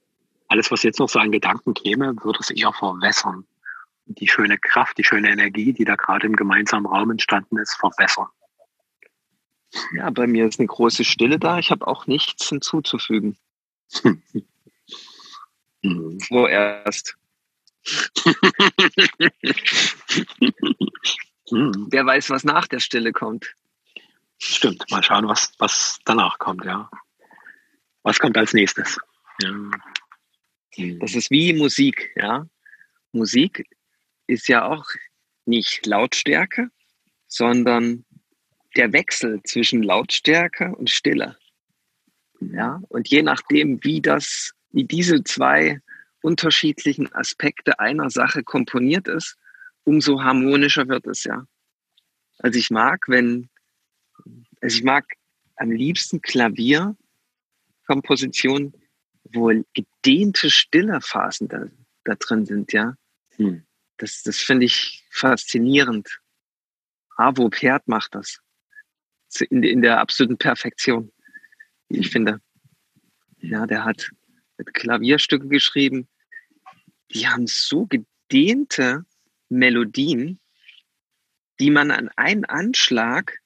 Alles, 0.53 0.69
was 0.69 0.83
jetzt 0.83 0.99
noch 0.99 1.09
so 1.09 1.17
an 1.17 1.31
Gedanken 1.31 1.73
käme, 1.73 2.15
würde 2.21 2.37
es 2.39 2.51
eher 2.51 2.71
verwässern. 2.73 3.47
Die 4.05 4.27
schöne 4.27 4.59
Kraft, 4.59 4.99
die 4.99 5.03
schöne 5.03 5.31
Energie, 5.31 5.73
die 5.73 5.83
da 5.83 5.95
gerade 5.95 6.27
im 6.27 6.35
gemeinsamen 6.35 6.85
Raum 6.85 7.09
entstanden 7.09 7.57
ist, 7.57 7.73
verwässern. 7.73 8.27
Ja, 9.95 10.11
bei 10.11 10.27
mir 10.27 10.45
ist 10.45 10.59
eine 10.59 10.67
große 10.67 11.05
Stille 11.05 11.39
da. 11.39 11.57
Ich 11.57 11.71
habe 11.71 11.87
auch 11.87 12.05
nichts 12.05 12.49
hinzuzufügen. 12.49 13.35
Mhm. 15.81 16.19
Vorerst. 16.27 17.17
Mhm. 21.49 21.87
Wer 21.89 22.05
weiß, 22.05 22.29
was 22.29 22.43
nach 22.43 22.67
der 22.67 22.79
Stille 22.79 23.11
kommt. 23.11 23.55
Stimmt. 24.37 24.85
Mal 24.91 25.01
schauen, 25.01 25.27
was, 25.27 25.51
was 25.57 25.99
danach 26.05 26.37
kommt, 26.37 26.63
ja. 26.63 26.91
Was 28.03 28.19
kommt 28.19 28.37
als 28.37 28.53
nächstes? 28.53 28.99
Ja. 29.41 29.49
Mhm. 30.77 30.99
Das 30.99 31.15
ist 31.15 31.31
wie 31.31 31.53
Musik, 31.53 32.11
ja. 32.15 32.47
Musik 33.11 33.65
ist 34.27 34.47
ja 34.47 34.65
auch 34.65 34.85
nicht 35.45 35.85
Lautstärke, 35.85 36.69
sondern 37.27 38.05
der 38.75 38.91
Wechsel 38.93 39.41
zwischen 39.43 39.83
Lautstärke 39.83 40.73
und 40.75 40.89
Stille. 40.89 41.37
Ja, 42.39 42.81
und 42.89 43.07
je 43.09 43.21
nachdem, 43.21 43.83
wie 43.83 44.01
das, 44.01 44.53
wie 44.71 44.83
diese 44.83 45.23
zwei 45.23 45.79
unterschiedlichen 46.21 47.13
Aspekte 47.13 47.79
einer 47.79 48.09
Sache 48.09 48.43
komponiert 48.43 49.07
ist, 49.07 49.37
umso 49.83 50.23
harmonischer 50.23 50.87
wird 50.87 51.05
es, 51.07 51.23
ja. 51.23 51.45
Also 52.39 52.57
ich 52.57 52.71
mag, 52.71 53.05
wenn, 53.07 53.49
also 54.61 54.77
ich 54.77 54.83
mag 54.83 55.05
am 55.57 55.69
liebsten 55.71 56.21
Klavierkompositionen, 56.21 58.73
wo 59.23 59.51
gedehnte 59.73 60.49
Stillephasen 60.49 61.47
da, 61.47 61.65
da 62.03 62.15
drin 62.15 62.45
sind, 62.45 62.73
ja. 62.73 62.95
Hm. 63.35 63.65
Das, 63.97 64.23
das 64.23 64.39
finde 64.39 64.65
ich 64.65 65.05
faszinierend. 65.11 66.19
Avo 67.15 67.49
Pert 67.49 67.87
macht 67.87 68.15
das. 68.15 68.39
In, 69.49 69.63
in 69.63 69.81
der 69.81 69.99
absoluten 69.99 70.37
Perfektion, 70.37 71.11
wie 71.89 71.99
ich 71.99 72.09
finde. 72.09 72.41
Ja, 73.39 73.65
der 73.65 73.83
hat, 73.83 74.11
hat 74.57 74.73
Klavierstücke 74.73 75.47
geschrieben, 75.47 76.07
die 77.11 77.27
haben 77.27 77.47
so 77.47 77.85
gedehnte 77.85 79.05
Melodien, 79.49 80.39
die 81.59 81.69
man 81.69 81.91
an 81.91 82.09
einem 82.15 82.45
Anschlag 82.47 83.39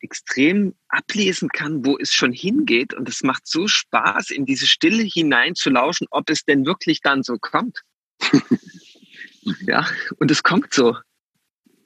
extrem 0.00 0.74
ablesen 0.88 1.48
kann, 1.48 1.84
wo 1.84 1.98
es 1.98 2.12
schon 2.12 2.32
hingeht. 2.32 2.94
Und 2.94 3.08
es 3.08 3.22
macht 3.22 3.46
so 3.46 3.68
Spaß, 3.68 4.30
in 4.30 4.46
diese 4.46 4.66
Stille 4.66 5.02
hinein 5.02 5.54
zu 5.54 5.70
lauschen, 5.70 6.06
ob 6.10 6.30
es 6.30 6.44
denn 6.44 6.66
wirklich 6.66 7.00
dann 7.00 7.22
so 7.22 7.36
kommt. 7.38 7.82
ja, 9.66 9.86
und 10.18 10.30
es 10.30 10.42
kommt 10.42 10.72
so. 10.74 10.96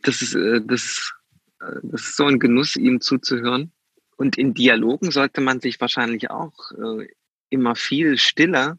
Das 0.02 0.22
ist, 0.22 0.34
äh, 0.34 0.60
das, 0.64 0.82
ist, 0.84 1.14
äh, 1.60 1.80
das 1.82 2.02
ist 2.02 2.16
so 2.16 2.26
ein 2.26 2.38
Genuss, 2.38 2.76
ihm 2.76 3.00
zuzuhören. 3.00 3.72
Und 4.16 4.36
in 4.36 4.54
Dialogen 4.54 5.10
sollte 5.10 5.40
man 5.40 5.60
sich 5.60 5.80
wahrscheinlich 5.80 6.30
auch 6.30 6.72
äh, 6.72 7.08
immer 7.48 7.74
viel 7.74 8.18
stiller 8.18 8.78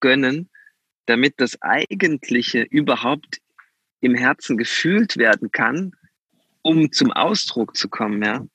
gönnen, 0.00 0.50
damit 1.06 1.34
das 1.38 1.60
Eigentliche 1.62 2.62
überhaupt 2.62 3.38
im 4.00 4.14
Herzen 4.14 4.56
gefühlt 4.56 5.16
werden 5.16 5.50
kann, 5.50 5.92
um 6.68 6.92
zum 6.92 7.12
Ausdruck 7.12 7.76
zu 7.78 7.88
kommen, 7.88 8.22
ja. 8.22 8.46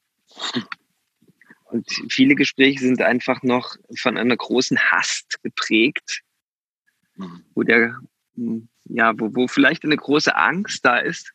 Und 1.64 1.90
viele 2.10 2.36
Gespräche 2.36 2.80
sind 2.80 3.02
einfach 3.02 3.42
noch 3.42 3.76
von 3.98 4.20
einer 4.20 4.38
großen 4.38 4.78
Hast 4.78 5.42
geprägt, 5.42 6.22
wo 7.56 7.64
der, 7.64 7.98
ja, 8.86 9.14
wo, 9.18 9.34
wo 9.36 9.48
vielleicht 9.48 9.84
eine 9.84 9.98
große 9.98 10.36
Angst 10.36 10.86
da 10.86 11.00
ist, 11.00 11.32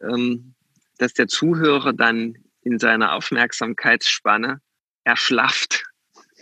ähm, 0.00 0.54
dass 0.98 1.14
der 1.14 1.26
Zuhörer 1.26 1.92
dann 1.92 2.38
in 2.62 2.78
seiner 2.78 3.14
Aufmerksamkeitsspanne 3.14 4.60
erschlafft. 5.02 5.84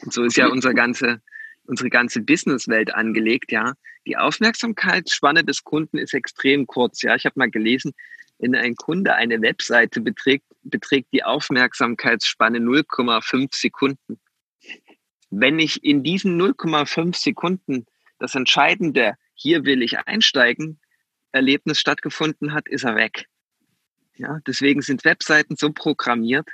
Und 0.02 0.12
so 0.12 0.22
ist 0.22 0.36
ja 0.36 0.48
unser 0.48 0.74
ganze, 0.74 1.22
unsere 1.64 1.88
ganze 1.88 2.20
Businesswelt 2.20 2.94
angelegt, 2.94 3.52
ja. 3.52 3.72
Die 4.06 4.18
Aufmerksamkeitsspanne 4.18 5.44
des 5.44 5.64
Kunden 5.64 5.96
ist 5.96 6.12
extrem 6.12 6.66
kurz, 6.66 7.00
ja. 7.00 7.14
Ich 7.14 7.24
habe 7.24 7.38
mal 7.38 7.50
gelesen, 7.50 7.94
wenn 8.40 8.54
ein 8.54 8.74
Kunde 8.74 9.14
eine 9.14 9.42
Webseite 9.42 10.00
beträgt, 10.00 10.46
beträgt 10.62 11.12
die 11.12 11.22
Aufmerksamkeitsspanne 11.22 12.58
0,5 12.58 13.54
Sekunden. 13.54 14.18
Wenn 15.30 15.58
ich 15.58 15.84
in 15.84 16.02
diesen 16.02 16.40
0,5 16.40 17.16
Sekunden 17.16 17.86
das 18.18 18.34
entscheidende, 18.34 19.14
hier 19.34 19.64
will 19.64 19.82
ich 19.82 19.98
einsteigen, 19.98 20.80
Erlebnis 21.32 21.78
stattgefunden 21.78 22.52
hat, 22.52 22.66
ist 22.68 22.84
er 22.84 22.96
weg. 22.96 23.26
Ja, 24.16 24.40
deswegen 24.46 24.82
sind 24.82 25.04
Webseiten 25.04 25.56
so 25.56 25.72
programmiert, 25.72 26.48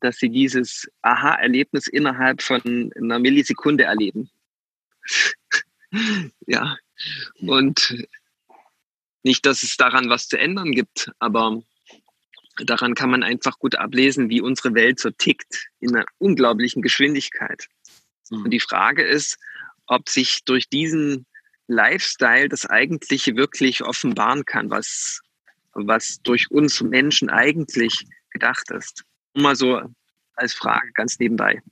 dass 0.00 0.16
sie 0.16 0.30
dieses 0.30 0.88
Aha-Erlebnis 1.02 1.86
innerhalb 1.86 2.42
von 2.42 2.92
einer 2.96 3.18
Millisekunde 3.18 3.84
erleben. 3.84 4.30
ja, 6.46 6.76
und 7.40 8.06
nicht, 9.22 9.46
dass 9.46 9.62
es 9.62 9.76
daran 9.76 10.08
was 10.08 10.28
zu 10.28 10.38
ändern 10.38 10.72
gibt, 10.72 11.10
aber 11.18 11.62
daran 12.64 12.94
kann 12.94 13.10
man 13.10 13.22
einfach 13.22 13.58
gut 13.58 13.76
ablesen, 13.76 14.28
wie 14.28 14.40
unsere 14.40 14.74
Welt 14.74 15.00
so 15.00 15.10
tickt 15.10 15.68
in 15.80 15.94
einer 15.94 16.06
unglaublichen 16.18 16.82
Geschwindigkeit. 16.82 17.66
Mhm. 18.30 18.44
Und 18.44 18.50
die 18.50 18.60
Frage 18.60 19.02
ist, 19.02 19.38
ob 19.86 20.08
sich 20.08 20.44
durch 20.44 20.68
diesen 20.68 21.26
Lifestyle 21.66 22.48
das 22.48 22.66
Eigentliche 22.66 23.36
wirklich 23.36 23.82
offenbaren 23.82 24.44
kann, 24.44 24.70
was, 24.70 25.20
was 25.72 26.20
durch 26.22 26.50
uns 26.50 26.80
Menschen 26.80 27.30
eigentlich 27.30 28.06
gedacht 28.30 28.70
ist. 28.70 29.04
Nur 29.34 29.44
mal 29.44 29.56
so 29.56 29.80
als 30.34 30.54
Frage 30.54 30.90
ganz 30.94 31.18
nebenbei. 31.18 31.62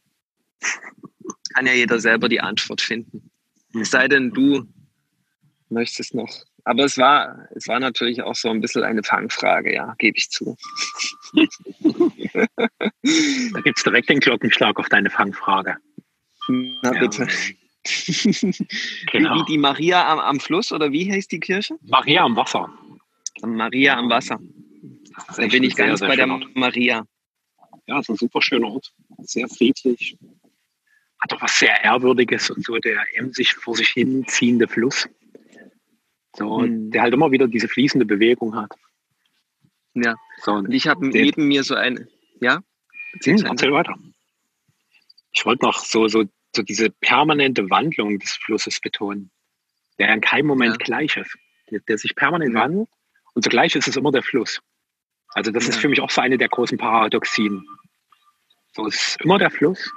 Kann 1.55 1.67
ja 1.67 1.73
jeder 1.73 1.99
selber 1.99 2.29
die 2.29 2.41
Antwort 2.41 2.81
finden. 2.81 3.31
Es 3.75 3.91
sei 3.91 4.09
denn, 4.09 4.31
du 4.31 4.67
möchtest 5.69 6.15
noch. 6.15 6.45
Aber 6.65 6.85
es 6.85 6.99
war, 6.99 7.49
es 7.55 7.67
war 7.69 7.81
natürlich 7.81 8.23
auch 8.23 8.35
so 8.35 8.51
ein 8.51 8.61
bisschen 8.61 8.83
eine 8.85 9.03
Fangfrage, 9.03 9.73
ja, 9.75 9.95
gebe 9.99 10.19
ich 10.19 10.29
zu. 10.31 10.57
Da 13.53 13.61
gibt 13.63 13.79
es 13.79 13.85
direkt 13.85 14.09
den 14.11 14.21
Glockenschlag 14.21 14.79
auf 14.79 14.89
deine 14.89 15.11
Fangfrage. 15.11 15.77
Na 16.49 16.93
Ja. 16.95 17.01
bitte. 17.01 17.29
Genau. 19.13 19.35
Wie, 19.35 19.41
wie 19.41 19.45
die 19.53 19.59
Maria 19.59 20.07
am, 20.13 20.19
am 20.19 20.41
Fluss 20.41 20.73
oder 20.73 20.93
wie 20.93 21.11
heißt 21.11 21.33
die 21.33 21.41
Kirche? 21.41 21.77
Maria 21.87 22.23
am 22.25 22.37
Wasser. 22.37 22.69
Maria 23.41 23.97
am 23.97 24.11
Wasser. 24.11 24.39
Da 25.37 25.47
bin 25.47 25.63
ich 25.63 25.75
ganz 25.75 26.01
sehr, 26.01 26.09
bei 26.09 26.17
sehr 26.17 26.27
der 26.27 26.35
schöner 26.35 26.45
Ort. 26.47 26.57
Maria. 26.57 27.07
Ja, 27.87 28.01
ist 28.01 28.11
ein 28.11 28.17
super 28.17 28.43
schöner 28.43 28.69
Ort. 28.69 28.93
Sehr 29.23 29.49
friedlich. 29.49 30.19
Hat 31.21 31.33
auch 31.33 31.41
was 31.41 31.59
sehr 31.59 31.83
Ehrwürdiges 31.83 32.51
und 32.51 32.63
so 32.63 32.77
der 32.77 33.03
emsig 33.15 33.55
vor 33.55 33.75
sich 33.75 33.89
hin 33.89 34.27
ziehende 34.27 34.69
Fluss. 34.69 35.09
So, 36.37 36.63
Hm. 36.63 36.91
der 36.91 37.03
halt 37.03 37.15
immer 37.15 37.31
wieder 37.31 37.49
diese 37.49 37.69
fließende 37.69 38.07
Bewegung 38.07 38.55
hat. 38.55 38.73
Ja. 39.95 40.15
So, 40.43 40.53
Und 40.53 40.73
ich 40.73 40.87
habe 40.87 41.07
neben 41.09 41.49
mir 41.49 41.65
so 41.65 41.75
eine. 41.75 42.07
Ja? 42.41 42.57
Hm, 43.13 43.21
zu 43.21 43.31
Ende. 43.31 43.47
erzähl 43.47 43.73
weiter. 43.73 43.97
Ich 45.33 45.45
wollte 45.45 45.65
noch 45.65 45.79
so, 45.79 46.09
so, 46.09 46.25
so 46.55 46.63
diese 46.63 46.91
permanente 46.91 47.69
Wandlung 47.71 48.19
des 48.19 48.33
Flusses 48.33 48.81
betonen, 48.81 49.31
der 49.99 50.13
in 50.15 50.21
keinem 50.21 50.47
Moment 50.47 50.73
Ja. 50.79 50.85
gleich 50.85 51.17
ist, 51.17 51.37
der, 51.71 51.81
der 51.81 51.99
sich 51.99 52.15
permanent 52.15 52.55
Ja. 52.55 52.61
wandelt 52.61 52.89
und 53.35 53.43
zugleich 53.43 53.75
ist 53.75 53.89
es 53.89 53.97
immer 53.97 54.13
der 54.13 54.23
Fluss. 54.23 54.61
Also 55.35 55.51
das 55.51 55.69
ist 55.69 55.77
Ja. 55.77 55.81
für 55.83 55.89
mich 55.89 56.01
auch 56.01 56.11
so 56.11 56.21
eine 56.21 56.39
der 56.39 56.49
großen 56.49 56.79
Paradoxien. 56.79 57.67
So 58.75 58.87
es 58.87 58.95
ist 58.95 59.21
immer 59.23 59.39
der 59.39 59.51
Fluss. 59.51 59.93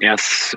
Er 0.00 0.14
ist 0.14 0.56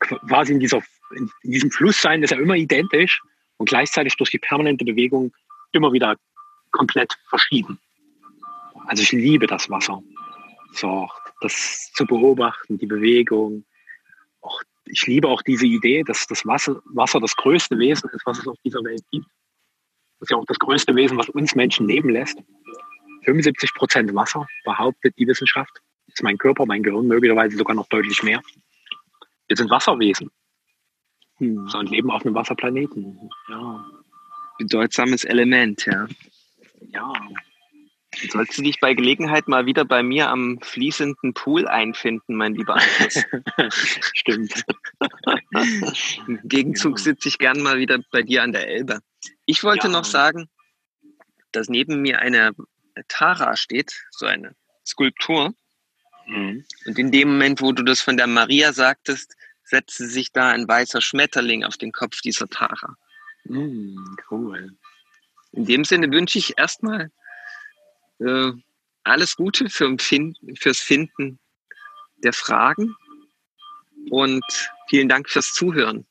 qu- 0.00 0.18
quasi 0.28 0.52
in, 0.54 0.60
dieser, 0.60 0.82
in 1.16 1.30
diesem 1.42 1.70
Flusssein 1.70 2.22
ist 2.22 2.32
er 2.32 2.38
immer 2.40 2.54
identisch 2.54 3.20
und 3.58 3.68
gleichzeitig 3.68 4.16
durch 4.16 4.30
die 4.30 4.38
permanente 4.38 4.84
Bewegung 4.84 5.32
immer 5.72 5.92
wieder 5.92 6.16
komplett 6.70 7.12
verschieden. 7.28 7.78
Also 8.86 9.02
ich 9.02 9.12
liebe 9.12 9.46
das 9.46 9.68
Wasser. 9.68 10.02
So, 10.72 11.08
das 11.40 11.90
zu 11.94 12.06
beobachten, 12.06 12.78
die 12.78 12.86
Bewegung. 12.86 13.64
Auch, 14.40 14.62
ich 14.86 15.06
liebe 15.06 15.28
auch 15.28 15.42
diese 15.42 15.66
Idee, 15.66 16.02
dass 16.04 16.26
das 16.26 16.46
Wasser, 16.46 16.80
Wasser 16.86 17.20
das 17.20 17.36
größte 17.36 17.78
Wesen 17.78 18.08
ist, 18.10 18.24
was 18.24 18.38
es 18.38 18.46
auf 18.46 18.56
dieser 18.64 18.82
Welt 18.84 19.02
gibt. 19.10 19.26
Das 20.20 20.26
ist 20.26 20.30
ja 20.30 20.36
auch 20.36 20.46
das 20.46 20.58
größte 20.58 20.94
Wesen, 20.94 21.18
was 21.18 21.28
uns 21.28 21.54
Menschen 21.54 21.86
leben 21.86 22.10
lässt. 22.10 22.38
75 23.24 23.74
Prozent 23.74 24.14
Wasser, 24.14 24.46
behauptet 24.64 25.14
die 25.18 25.26
Wissenschaft. 25.26 25.72
Ist 26.06 26.22
mein 26.22 26.38
Körper, 26.38 26.64
mein 26.64 26.82
Gehirn 26.82 27.06
möglicherweise 27.06 27.56
sogar 27.56 27.76
noch 27.76 27.88
deutlich 27.88 28.22
mehr. 28.22 28.40
Wir 29.48 29.56
sind 29.56 29.70
Wasserwesen 29.70 30.30
Hm. 31.38 31.68
so, 31.68 31.78
und 31.78 31.90
leben 31.90 32.10
auf 32.10 32.24
einem 32.24 32.34
Wasserplaneten. 32.34 33.30
Ja, 33.48 33.86
Bedeutsames 34.58 35.24
Element, 35.24 35.86
ja. 35.86 36.08
ja. 36.92 37.12
Sollst 38.30 38.58
du 38.58 38.62
dich 38.62 38.80
bei 38.80 38.94
Gelegenheit 38.94 39.46
mal 39.46 39.66
wieder 39.66 39.84
bei 39.84 40.02
mir 40.02 40.30
am 40.30 40.58
fließenden 40.60 41.34
Pool 41.34 41.68
einfinden, 41.68 42.34
mein 42.34 42.54
lieber 42.54 42.74
Anschluss. 42.74 43.22
Stimmt. 44.14 44.64
Im 46.26 46.40
Gegenzug 46.42 46.98
Ja. 46.98 47.04
sitze 47.04 47.28
ich 47.28 47.38
gern 47.38 47.60
mal 47.62 47.78
wieder 47.78 48.00
bei 48.10 48.22
dir 48.22 48.42
an 48.42 48.52
der 48.52 48.66
Elbe. 48.66 49.00
Ich 49.46 49.62
wollte 49.62 49.86
Ja. 49.86 49.92
noch 49.92 50.04
sagen, 50.04 50.48
dass 51.52 51.68
neben 51.68 52.00
mir 52.02 52.18
eine 52.18 52.52
Tara 53.06 53.56
steht, 53.56 53.92
so 54.10 54.26
eine 54.26 54.56
Skulptur. 54.84 55.54
Mhm. 56.26 56.64
Und 56.86 56.98
in 56.98 57.12
dem 57.12 57.28
Moment, 57.28 57.60
wo 57.62 57.70
du 57.72 57.84
das 57.84 58.00
von 58.00 58.16
der 58.16 58.26
Maria 58.26 58.72
sagtest, 58.72 59.36
setzte 59.68 60.06
sich 60.06 60.32
da 60.32 60.50
ein 60.50 60.66
weißer 60.66 61.00
Schmetterling 61.00 61.64
auf 61.64 61.76
den 61.76 61.92
Kopf 61.92 62.20
dieser 62.20 62.48
Tara. 62.48 62.96
Mhm, 63.44 64.16
cool. 64.30 64.70
In 65.52 65.64
dem 65.64 65.84
Sinne 65.84 66.10
wünsche 66.10 66.38
ich 66.38 66.58
erstmal 66.58 67.10
äh, 68.20 68.52
alles 69.04 69.36
Gute 69.36 69.68
für 69.68 69.96
Finden, 69.98 70.56
fürs 70.56 70.80
Finden 70.80 71.38
der 72.18 72.32
Fragen 72.32 72.94
und 74.10 74.44
vielen 74.88 75.08
Dank 75.08 75.28
fürs 75.28 75.52
Zuhören. 75.52 76.06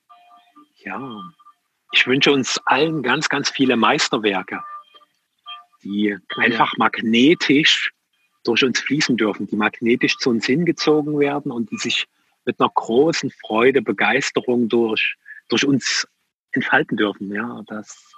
Ja, 0.83 1.21
ich 1.91 2.07
wünsche 2.07 2.31
uns 2.31 2.59
allen 2.65 3.03
ganz, 3.03 3.29
ganz 3.29 3.49
viele 3.49 3.75
Meisterwerke, 3.75 4.63
die 5.83 6.17
einfach 6.35 6.77
magnetisch 6.77 7.91
durch 8.43 8.63
uns 8.63 8.79
fließen 8.79 9.17
dürfen, 9.17 9.47
die 9.47 9.55
magnetisch 9.55 10.17
zu 10.17 10.29
uns 10.29 10.45
hingezogen 10.45 11.19
werden 11.19 11.51
und 11.51 11.71
die 11.71 11.77
sich 11.77 12.07
mit 12.47 12.59
einer 12.59 12.71
großen 12.73 13.29
Freude, 13.29 13.81
Begeisterung 13.81 14.69
durch, 14.69 15.15
durch 15.49 15.65
uns 15.65 16.07
entfalten 16.53 16.97
dürfen. 16.97 17.31
Ja, 17.31 17.61
das, 17.67 18.11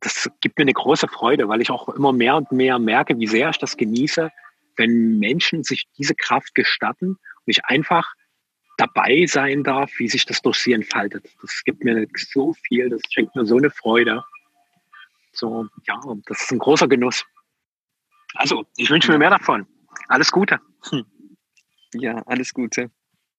das 0.00 0.30
gibt 0.40 0.56
mir 0.56 0.62
eine 0.62 0.72
große 0.72 1.08
Freude, 1.08 1.48
weil 1.48 1.60
ich 1.60 1.70
auch 1.70 1.88
immer 1.90 2.12
mehr 2.12 2.36
und 2.36 2.50
mehr 2.52 2.78
merke, 2.78 3.18
wie 3.18 3.26
sehr 3.26 3.50
ich 3.50 3.58
das 3.58 3.76
genieße, 3.76 4.30
wenn 4.76 5.18
Menschen 5.18 5.64
sich 5.64 5.86
diese 5.98 6.14
Kraft 6.14 6.54
gestatten 6.54 7.08
und 7.10 7.18
ich 7.46 7.64
einfach 7.66 8.14
dabei 8.78 9.26
sein 9.26 9.64
darf, 9.64 9.92
wie 9.98 10.08
sich 10.08 10.24
das 10.24 10.40
durch 10.40 10.58
sie 10.58 10.72
entfaltet. 10.72 11.28
Das 11.42 11.62
gibt 11.64 11.84
mir 11.84 12.06
so 12.16 12.54
viel, 12.66 12.88
das 12.88 13.02
schenkt 13.10 13.36
mir 13.36 13.44
so 13.44 13.58
eine 13.58 13.70
Freude. 13.70 14.24
So, 15.32 15.66
ja, 15.86 16.00
das 16.26 16.42
ist 16.42 16.52
ein 16.52 16.58
großer 16.58 16.88
Genuss. 16.88 17.24
Also, 18.34 18.64
ich 18.76 18.88
wünsche 18.88 19.10
mir 19.10 19.18
mehr 19.18 19.30
davon. 19.30 19.66
Alles 20.08 20.30
Gute. 20.32 20.60
Hm. 20.90 21.04
Ja, 21.94 22.22
alles 22.26 22.54
Gute. 22.54 22.90